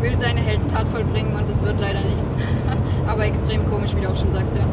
will 0.00 0.18
seine 0.18 0.40
Heldentat 0.40 0.86
vollbringen 0.88 1.34
und 1.34 1.48
es 1.48 1.62
wird 1.64 1.80
leider 1.80 2.00
nichts. 2.00 2.36
Aber 3.06 3.24
extrem 3.24 3.68
komisch, 3.70 3.96
wie 3.96 4.02
du 4.02 4.10
auch 4.10 4.16
schon 4.16 4.32
sagst, 4.32 4.54
ja. 4.54 4.64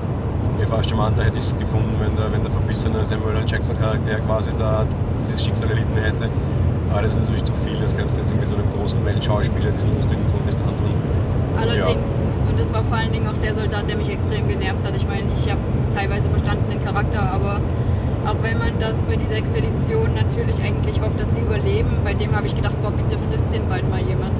Ja, 0.60 0.68
fast 0.68 0.90
charmanter 0.90 1.24
hätte 1.24 1.40
ich 1.40 1.46
es 1.46 1.58
gefunden, 1.58 1.96
wenn 2.00 2.16
der, 2.16 2.32
wenn 2.32 2.42
der 2.42 2.51
verbissene 2.51 3.04
Samuel 3.06 3.38
L. 3.38 3.46
Jackson 3.48 3.78
Charakter 3.78 4.20
quasi 4.20 4.51
da 4.56 4.86
dieses 5.13 5.44
Schicksal 5.44 5.70
erlitten 5.70 5.96
hätte. 5.96 6.30
Aber 6.92 7.02
das 7.04 7.14
ist 7.14 7.22
natürlich 7.22 7.44
zu 7.46 7.54
viel, 7.54 7.78
das 7.80 7.96
kannst 7.96 8.18
du 8.18 8.22
jetzt 8.22 8.32
irgendwie 8.32 8.48
so 8.48 8.56
einem 8.56 8.70
großen 8.77 9.04
Weltschauspieler 9.06 9.72
diesen 9.72 9.96
lustigen 9.96 10.27
Tod 10.27 10.46
nicht 10.46 10.58
antun. 10.60 10.92
Allerdings. 11.58 12.10
Ja. 12.20 12.50
Und 12.51 12.60
es 12.60 12.74
war 12.74 12.84
vor 12.84 12.98
allen 12.98 13.14
Dingen 13.14 13.27
auch 13.27 13.38
der 13.42 13.54
Soldat, 13.54 13.88
der 13.88 13.96
mich 13.96 14.10
extrem 14.10 14.48
genervt 14.48 14.84
hat. 14.84 14.96
Ich 14.96 15.08
meine, 15.08 15.27
ich 15.40 15.50
habe 15.50 15.62
es 15.62 15.70
teilweise 15.94 16.30
verstanden, 16.30 16.70
den 16.70 16.84
Charakter, 16.84 17.22
aber 17.22 17.62
auch 18.25 18.36
wenn 18.44 18.58
man 18.60 18.77
das 18.80 19.04
bei 19.06 19.16
dieser 19.16 19.38
Expedition 19.38 20.14
natürlich 20.14 20.62
eigentlich 20.62 21.00
hofft, 21.01 21.20
dass 21.20 21.32
die 21.32 21.40
überleben, 21.40 22.00
bei 22.04 22.14
dem 22.14 22.36
habe 22.36 22.48
ich 22.48 22.56
gedacht, 22.56 22.75
boah, 22.82 22.92
bitte 22.92 23.18
frisst 23.30 23.51
den 23.54 23.68
bald 23.70 23.90
mal 23.90 24.01
jemand. 24.01 24.34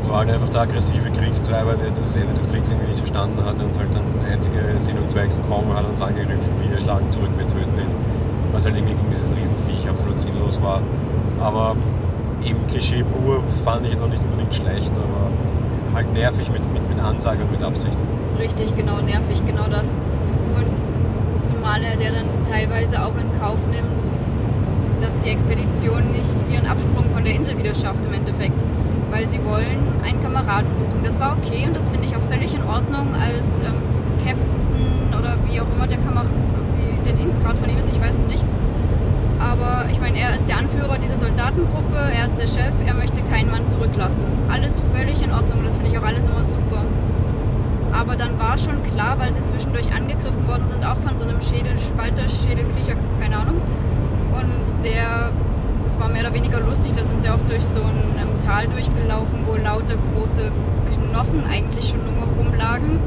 So 0.00 0.16
halt 0.16 0.30
einfach 0.30 0.48
der 0.48 0.62
aggressive 0.62 1.10
Kriegstreiber, 1.10 1.74
der 1.74 1.90
das 1.90 2.16
Ende 2.16 2.34
des 2.34 2.50
Kriegs 2.50 2.70
irgendwie 2.70 2.88
nicht 2.88 2.98
verstanden 2.98 3.44
hat 3.44 3.60
und 3.60 3.78
halt 3.78 3.94
dann 3.94 4.02
einzige 4.30 4.56
Sinn 4.76 4.98
und 4.98 5.10
Zweck 5.10 5.30
gekommen 5.30 5.72
hat 5.74 5.86
uns 5.86 6.00
angegriffen, 6.00 6.52
wir 6.58 6.80
schlagen 6.80 7.10
zurück, 7.10 7.30
wir 7.36 7.46
töten 7.46 7.78
ihn. 7.78 7.94
Was 8.52 8.64
halt 8.64 8.76
irgendwie 8.76 8.94
gegen 8.94 9.10
dieses 9.10 9.36
Riesenviech 9.36 9.88
absolut 9.88 10.18
sinnlos 10.18 10.60
war. 10.60 10.80
Aber 11.40 11.76
eben 12.44 12.66
Klischee 12.66 13.02
pur 13.04 13.42
fand 13.64 13.86
ich 13.86 13.92
jetzt 13.92 14.02
auch 14.02 14.08
nicht 14.08 14.22
unbedingt 14.22 14.54
schlecht, 14.54 14.92
aber 14.96 15.94
halt 15.94 16.12
nervig 16.12 16.50
mit, 16.50 16.62
mit, 16.72 16.88
mit 16.88 16.98
Ansage 17.00 17.42
und 17.42 17.50
mit 17.50 17.62
Absicht. 17.62 17.98
Richtig, 18.38 18.74
genau, 18.76 19.00
nervig, 19.00 19.44
genau 19.46 19.66
das. 19.68 19.94
Und 20.56 20.84
Zumal 21.42 21.82
er 21.82 21.96
der 21.96 22.12
dann 22.12 22.44
teilweise 22.44 23.02
auch 23.02 23.14
in 23.16 23.38
Kauf 23.40 23.58
nimmt, 23.66 24.10
dass 25.00 25.18
die 25.18 25.30
Expedition 25.30 26.12
nicht 26.12 26.28
ihren 26.52 26.66
Absprung 26.66 27.08
von 27.10 27.24
der 27.24 27.34
Insel 27.34 27.56
wieder 27.58 27.74
schafft 27.74 28.04
im 28.04 28.12
Endeffekt. 28.12 28.62
Weil 29.10 29.26
sie 29.26 29.42
wollen 29.44 29.88
einen 30.04 30.22
Kameraden 30.22 30.76
suchen. 30.76 31.00
Das 31.02 31.18
war 31.18 31.36
okay 31.36 31.66
und 31.66 31.74
das 31.74 31.88
finde 31.88 32.04
ich 32.04 32.14
auch 32.14 32.22
völlig 32.30 32.54
in 32.54 32.62
Ordnung 32.62 33.14
als 33.14 33.60
ähm, 33.62 33.82
Captain 34.24 35.18
oder 35.18 35.36
wie 35.46 35.60
auch 35.60 35.66
immer 35.74 35.86
der 35.86 35.98
Kamerad, 35.98 36.30
wie 36.76 37.04
der 37.04 37.14
Dienstgrad 37.14 37.58
von 37.58 37.68
ihm 37.68 37.78
ist, 37.78 37.88
ich 37.88 38.00
weiß 38.00 38.18
es 38.18 38.26
nicht. 38.26 38.44
Aber 39.60 39.90
ich 39.90 40.00
meine, 40.00 40.18
er 40.18 40.34
ist 40.34 40.48
der 40.48 40.56
Anführer 40.56 40.96
dieser 40.96 41.16
Soldatengruppe, 41.16 41.96
er 41.96 42.24
ist 42.24 42.38
der 42.38 42.46
Chef, 42.46 42.72
er 42.86 42.94
möchte 42.94 43.20
keinen 43.22 43.50
Mann 43.50 43.68
zurücklassen. 43.68 44.22
Alles 44.50 44.80
völlig 44.94 45.22
in 45.22 45.32
Ordnung, 45.32 45.62
das 45.64 45.76
finde 45.76 45.90
ich 45.90 45.98
auch 45.98 46.02
alles 46.02 46.26
immer 46.28 46.44
super. 46.44 46.82
Aber 47.92 48.16
dann 48.16 48.38
war 48.38 48.56
schon 48.56 48.82
klar, 48.84 49.18
weil 49.18 49.34
sie 49.34 49.42
zwischendurch 49.44 49.92
angegriffen 49.92 50.48
worden 50.48 50.66
sind, 50.66 50.84
auch 50.84 50.96
von 50.96 51.18
so 51.18 51.26
einem 51.26 51.42
Schädelspalter, 51.42 52.26
Schädelkriecher, 52.28 52.94
keine 53.20 53.36
Ahnung. 53.36 53.60
Und 54.32 54.84
der, 54.84 55.30
das 55.82 55.98
war 56.00 56.08
mehr 56.08 56.22
oder 56.22 56.32
weniger 56.34 56.60
lustig, 56.60 56.92
da 56.92 57.04
sind 57.04 57.22
sie 57.22 57.28
auch 57.28 57.44
durch 57.46 57.64
so 57.64 57.80
ein 57.80 58.16
ähm, 58.18 58.40
Tal 58.40 58.66
durchgelaufen, 58.68 59.40
wo 59.44 59.56
lauter 59.56 59.96
große 60.14 60.50
Knochen 61.10 61.44
eigentlich 61.44 61.86
schon 61.86 62.02
nur 62.04 62.26
noch 62.26 62.34
rumlagen 62.38 62.98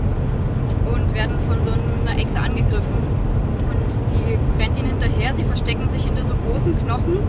und 0.85 1.15
werden 1.15 1.39
von 1.47 1.63
so 1.63 1.71
einer 1.71 2.19
Echse 2.19 2.39
angegriffen. 2.39 3.22
Und 3.99 4.09
die 4.11 4.61
rennt 4.61 4.77
ihnen 4.77 4.89
hinterher, 4.89 5.33
sie 5.33 5.43
verstecken 5.43 5.87
sich 5.89 6.03
hinter 6.03 6.23
so 6.23 6.33
großen 6.35 6.77
Knochen 6.77 7.19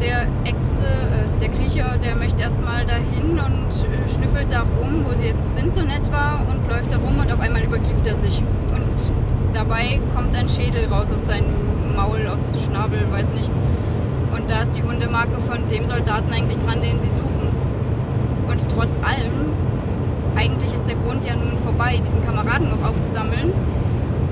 der 0.00 0.26
Echse, 0.44 0.84
äh, 0.84 1.40
der 1.40 1.48
Kriecher, 1.48 1.96
der 1.98 2.16
möchte 2.16 2.42
erstmal 2.42 2.84
dahin 2.84 3.38
und 3.38 3.72
schnüffelt 4.12 4.50
da 4.50 4.62
rum, 4.78 5.04
wo 5.04 5.14
sie 5.14 5.26
jetzt 5.26 5.54
sind 5.54 5.74
so 5.74 5.80
in 5.80 5.90
etwa 5.90 6.40
und 6.48 6.68
läuft 6.68 6.92
da 6.92 6.98
rum 6.98 7.18
und 7.18 7.32
auf 7.32 7.40
einmal 7.40 7.62
übergibt 7.62 8.06
er 8.06 8.16
sich. 8.16 8.42
Und 8.72 9.12
dabei 9.54 10.00
kommt 10.14 10.36
ein 10.36 10.48
Schädel 10.48 10.86
raus 10.86 11.12
aus 11.12 11.26
seinem 11.26 11.94
Maul, 11.94 12.26
aus 12.26 12.40
Schnabel, 12.64 13.00
weiß 13.10 13.30
nicht. 13.32 13.50
Und 14.34 14.50
da 14.50 14.62
ist 14.62 14.76
die 14.76 14.82
Hundemarke 14.82 15.40
von 15.40 15.66
dem 15.68 15.86
Soldaten 15.86 16.32
eigentlich 16.32 16.58
dran, 16.58 16.82
den 16.82 17.00
sie 17.00 17.08
suchen. 17.08 17.48
Und 18.48 18.68
trotz 18.68 18.98
allem, 18.98 19.52
eigentlich 20.36 20.74
ist 20.74 20.86
der 20.86 20.96
Grund 20.96 21.24
ja 21.24 21.34
nun 21.36 21.56
vorbei, 21.58 21.98
diesen 22.04 22.22
Kameraden 22.24 22.68
noch 22.68 22.82
aufzusammeln 22.86 23.52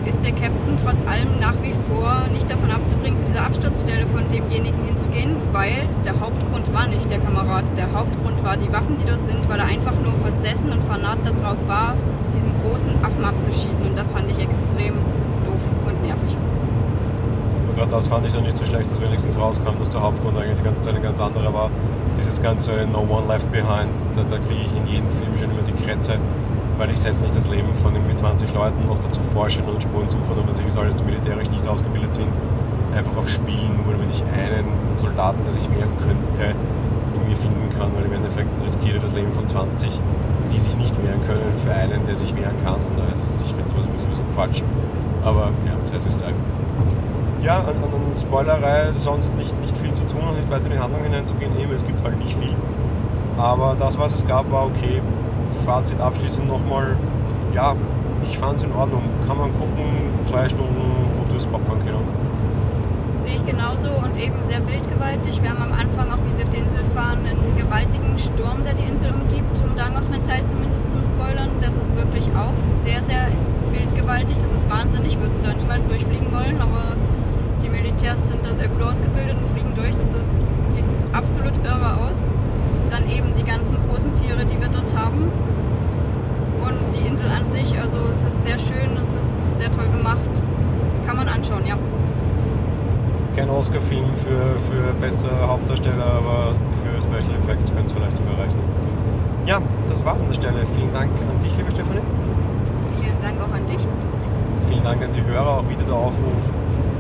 ist 0.07 0.23
der 0.23 0.33
Captain 0.33 0.77
trotz 0.77 1.01
allem 1.07 1.39
nach 1.41 1.55
wie 1.63 1.73
vor 1.89 2.29
nicht 2.33 2.49
davon 2.49 2.71
abzubringen, 2.71 3.19
zu 3.19 3.27
dieser 3.27 3.45
Absturzstelle 3.45 4.07
von 4.07 4.29
demjenigen 4.29 4.85
hinzugehen, 4.85 5.37
weil 5.53 5.89
der 6.05 6.21
Hauptgrund 6.21 6.73
war 6.73 6.87
nicht 6.87 7.11
der 7.11 7.19
Kamerad. 7.19 7.77
Der 7.77 7.93
Hauptgrund 7.93 8.43
war 8.45 8.57
die 8.57 8.73
Waffen, 8.73 8.97
die 8.99 9.07
dort 9.07 9.25
sind, 9.25 9.49
weil 9.49 9.59
er 9.59 9.67
einfach 9.67 9.95
nur 10.03 10.15
versessen 10.17 10.71
und 10.73 10.83
fanat 10.85 11.19
darauf 11.25 11.57
war, 11.67 11.95
diesen 12.35 12.53
großen 12.63 13.05
Affen 13.05 13.25
abzuschießen. 13.25 13.85
Und 13.85 13.97
das 13.97 14.11
fand 14.11 14.31
ich 14.31 14.39
extrem 14.39 14.95
doof 15.45 15.63
und 15.87 16.03
nervig. 16.03 16.37
Und 17.69 17.77
gerade 17.77 17.91
das 17.91 18.09
fand 18.09 18.27
ich 18.27 18.33
dann 18.33 18.45
nicht 18.45 18.57
so 18.57 18.65
schlecht, 18.65 18.91
dass 18.91 19.01
wenigstens 19.01 19.39
rauskam, 19.39 19.79
dass 19.79 19.91
der 19.91 20.03
Hauptgrund 20.03 20.37
eigentlich 20.39 20.59
die 20.59 20.65
ganze 20.65 20.83
Zeit 20.83 20.95
ein 20.95 21.03
ganz 21.03 21.21
anderer 21.21 21.53
war. 21.53 21.71
Dieses 22.17 22.41
ganze 22.41 22.87
No 22.87 23.01
One 23.01 23.27
Left 23.27 23.51
Behind, 23.51 23.91
da, 24.15 24.23
da 24.23 24.39
kriege 24.39 24.61
ich 24.65 24.77
in 24.77 24.87
jedem 24.87 25.11
Film 25.11 25.37
schon 25.37 25.51
immer 25.51 25.63
die 25.63 25.73
Krätze 25.73 26.19
weil 26.79 26.91
ich 26.91 26.99
setze 26.99 27.23
nicht 27.23 27.37
das 27.37 27.49
Leben 27.49 27.73
von 27.75 27.95
irgendwie 27.95 28.15
20 28.15 28.53
Leuten 28.55 28.87
noch 28.87 28.99
dazu 28.99 29.21
forschen 29.33 29.65
und 29.65 29.83
Spuren 29.83 30.09
suchen 30.09 30.37
und 30.37 30.49
was 30.49 30.59
ich 30.59 30.79
alles, 30.79 30.97
die 30.97 31.05
militärisch 31.05 31.51
nicht 31.51 31.67
ausgebildet 31.67 32.15
sind, 32.15 32.39
einfach 32.95 33.17
auf 33.17 33.29
Spielen, 33.29 33.81
nur 33.85 33.95
damit 33.95 34.11
ich 34.11 34.23
einen 34.25 34.67
Soldaten, 34.95 35.43
der 35.45 35.53
sich 35.53 35.69
wehren 35.71 35.93
könnte, 36.01 36.55
irgendwie 37.15 37.35
finden 37.35 37.69
kann, 37.79 37.95
weil 37.95 38.05
im 38.05 38.13
Endeffekt 38.13 38.63
riskiere 38.63 38.99
das 38.99 39.13
Leben 39.13 39.33
von 39.33 39.47
20, 39.47 40.01
die 40.53 40.59
sich 40.59 40.77
nicht 40.77 40.97
wehren 41.03 41.25
können, 41.27 41.59
für 41.59 41.73
einen, 41.73 42.05
der 42.07 42.15
sich 42.15 42.35
wehren 42.37 42.57
kann. 42.65 42.75
Und 42.75 42.99
das, 43.19 43.43
ich 43.43 43.55
finde 43.55 43.69
sowas 43.69 43.85
sowieso 43.85 44.23
Quatsch. 44.35 44.63
Aber 45.25 45.53
ja, 45.67 45.75
das 45.83 45.93
heißt, 45.93 46.07
es 46.07 46.19
sagen. 46.19 46.37
Ja, 47.43 47.59
an, 47.59 47.77
an 47.77 48.17
Spoilerei 48.17 48.93
sonst 49.01 49.35
nicht, 49.37 49.59
nicht 49.61 49.77
viel 49.77 49.93
zu 49.93 50.05
tun 50.07 50.21
und 50.29 50.37
nicht 50.37 50.51
weiter 50.51 50.67
in 50.67 50.73
die 50.73 50.79
Handlung 50.79 51.03
hineinzugehen. 51.03 51.59
Eben, 51.59 51.73
es 51.73 51.85
gibt 51.85 52.03
halt 52.03 52.19
nicht 52.19 52.37
viel. 52.37 52.55
Aber 53.37 53.77
das, 53.79 53.99
was 53.99 54.15
es 54.15 54.27
gab, 54.27 54.51
war 54.51 54.67
okay. 54.67 55.03
Fazit 55.65 56.01
abschließend 56.01 56.47
nochmal, 56.49 56.97
ja, 57.55 57.75
ich 58.29 58.39
fand 58.39 58.59
es 58.59 58.65
in 58.65 58.73
Ordnung. 58.73 59.03
Kann 59.27 59.39
man 59.39 59.53
gucken, 59.55 59.85
zwei 60.27 60.49
Stunden 60.49 61.05
gutes 61.19 61.47
Popcorn-Kino. 61.47 61.99
Sehe 63.15 63.37
ich 63.37 63.47
genauso 63.47 63.91
und 63.91 64.17
eben 64.17 64.43
sehr 64.43 64.61
bildgewaltig. 64.61 65.43
Wir 65.43 65.51
haben 65.51 65.63
am 65.63 65.73
Anfang, 65.73 66.11
auch 66.11 66.25
wie 66.27 66.33
sie 66.33 66.43
auf 66.43 66.51
die 66.51 66.59
Insel 66.59 66.85
fahren, 66.95 67.21
einen 67.25 67.57
gewaltigen 67.57 68.19
Sturm, 68.19 68.65
der 68.65 68.75
die 68.75 68.85
Insel 68.85 69.13
umgibt, 69.13 69.63
um 69.65 69.75
da 69.77 69.89
noch 69.89 70.11
einen 70.11 70.23
Teil 70.23 70.45
zumindest 70.45 70.91
zum 70.91 71.03
Spoilern. 71.03 71.51
Das 71.61 71.77
ist 71.77 71.95
wirklich 71.97 72.29
auch 72.37 72.55
sehr, 72.83 73.03
sehr 73.03 73.29
bildgewaltig. 73.73 74.37
Das 74.39 74.61
ist 74.61 74.71
Wahnsinn. 74.71 75.05
Ich 75.07 75.19
würde 75.19 75.35
da 75.43 75.55
niemals 75.55 75.87
durchfliegen 75.87 76.33
wollen, 76.33 76.61
aber 76.61 76.97
die 77.63 77.69
Militärs 77.71 78.29
sind 78.29 78.45
da 78.45 78.53
sehr 78.53 78.69
gut 78.69 78.83
ausgebildet 78.83 79.37
und 79.37 79.47
fliegen 79.49 79.75
durch. 79.75 79.95
Das 79.95 80.13
ist, 80.13 80.55
sieht 80.73 80.85
absolut 81.13 81.57
irre 81.65 81.97
aus. 82.03 82.31
Dann 82.89 83.09
eben 83.11 83.35
die 83.35 83.45
ganzen 83.45 83.77
großen 83.89 84.15
Tiere, 84.15 84.45
die 84.45 84.61
wir 84.61 84.69
dort 84.69 84.95
haben. 84.95 85.31
Und 86.61 86.95
die 86.95 87.07
Insel 87.07 87.31
an 87.31 87.51
sich, 87.51 87.79
also 87.79 87.99
es 88.11 88.25
ist 88.25 88.45
sehr 88.45 88.59
schön, 88.59 88.97
es 88.99 89.13
ist 89.13 89.59
sehr 89.59 89.71
toll 89.73 89.89
gemacht. 89.89 90.19
Kann 91.07 91.17
man 91.17 91.29
anschauen, 91.29 91.67
ja 91.67 91.77
kein 93.35 93.51
Oscar-Film 93.51 94.15
für, 94.15 94.59
für 94.61 94.93
bester 95.01 95.29
Hauptdarsteller, 95.47 96.05
aber 96.05 96.55
für 96.71 97.03
Special 97.03 97.37
Effects 97.39 97.71
könnte 97.73 97.87
es 97.87 97.93
vielleicht 97.93 98.17
sogar 98.17 98.39
reichen. 98.39 98.59
Ja, 99.47 99.61
das 99.89 100.05
war's 100.05 100.23
an 100.23 100.29
der 100.29 100.35
Stelle. 100.35 100.67
Vielen 100.75 100.93
Dank 100.93 101.11
an 101.29 101.39
dich, 101.41 101.57
liebe 101.57 101.71
Stefanie. 101.71 102.01
Vielen 102.97 103.21
Dank 103.21 103.41
auch 103.41 103.53
an 103.53 103.67
dich. 103.67 103.87
Vielen 104.69 104.83
Dank 104.83 105.03
an 105.03 105.11
die 105.13 105.23
Hörer, 105.25 105.59
auch 105.59 105.69
wieder 105.69 105.83
der 105.83 105.95
Aufruf. 105.95 106.53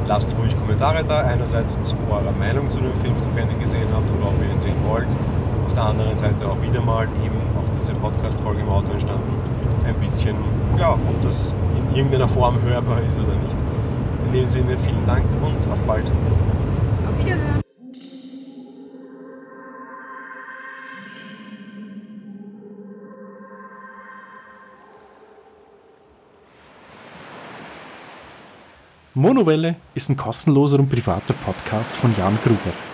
Lasst 0.07 0.37
ruhig 0.37 0.57
Kommentare 0.59 1.05
da. 1.05 1.21
Einerseits 1.21 1.81
zu 1.83 1.97
eurer 2.11 2.33
Meinung 2.33 2.69
zu 2.69 2.81
dem 2.81 2.95
Film, 2.95 3.15
sofern 3.19 3.49
ihr 3.49 3.55
ihn 3.55 3.61
gesehen 3.61 3.89
habt 3.95 4.11
oder 4.19 4.29
ob 4.29 4.35
ihr 4.43 4.53
ihn 4.53 4.61
sehen 4.61 4.77
wollt. 4.87 5.17
Auf 5.75 5.81
der 5.81 5.89
anderen 5.89 6.17
Seite 6.17 6.49
auch 6.49 6.63
wieder 6.63 6.81
mal 6.81 7.03
eben 7.25 7.35
auch 7.59 7.69
diese 7.77 7.95
Podcast-Folge 7.95 8.61
im 8.61 8.69
Auto 8.69 8.93
entstanden. 8.93 9.33
Ein 9.85 9.97
bisschen, 9.97 10.37
ja, 10.79 10.93
ob 10.93 11.21
das 11.21 11.53
in 11.77 11.97
irgendeiner 11.97 12.29
Form 12.29 12.63
hörbar 12.63 13.03
ist 13.03 13.19
oder 13.19 13.35
nicht. 13.35 13.57
In 14.25 14.33
dem 14.33 14.47
Sinne 14.47 14.79
vielen 14.79 15.05
Dank 15.05 15.25
und 15.43 15.69
auf 15.73 15.81
bald. 15.81 16.09
Auf 17.09 17.19
Wiederhören. 17.19 17.61
Monowelle 29.15 29.75
ist 29.97 30.09
ein 30.09 30.17
kostenloser 30.17 30.79
und 30.79 30.89
privater 30.89 31.35
Podcast 31.35 31.97
von 31.97 32.15
Jan 32.17 32.39
Gruber. 32.45 32.94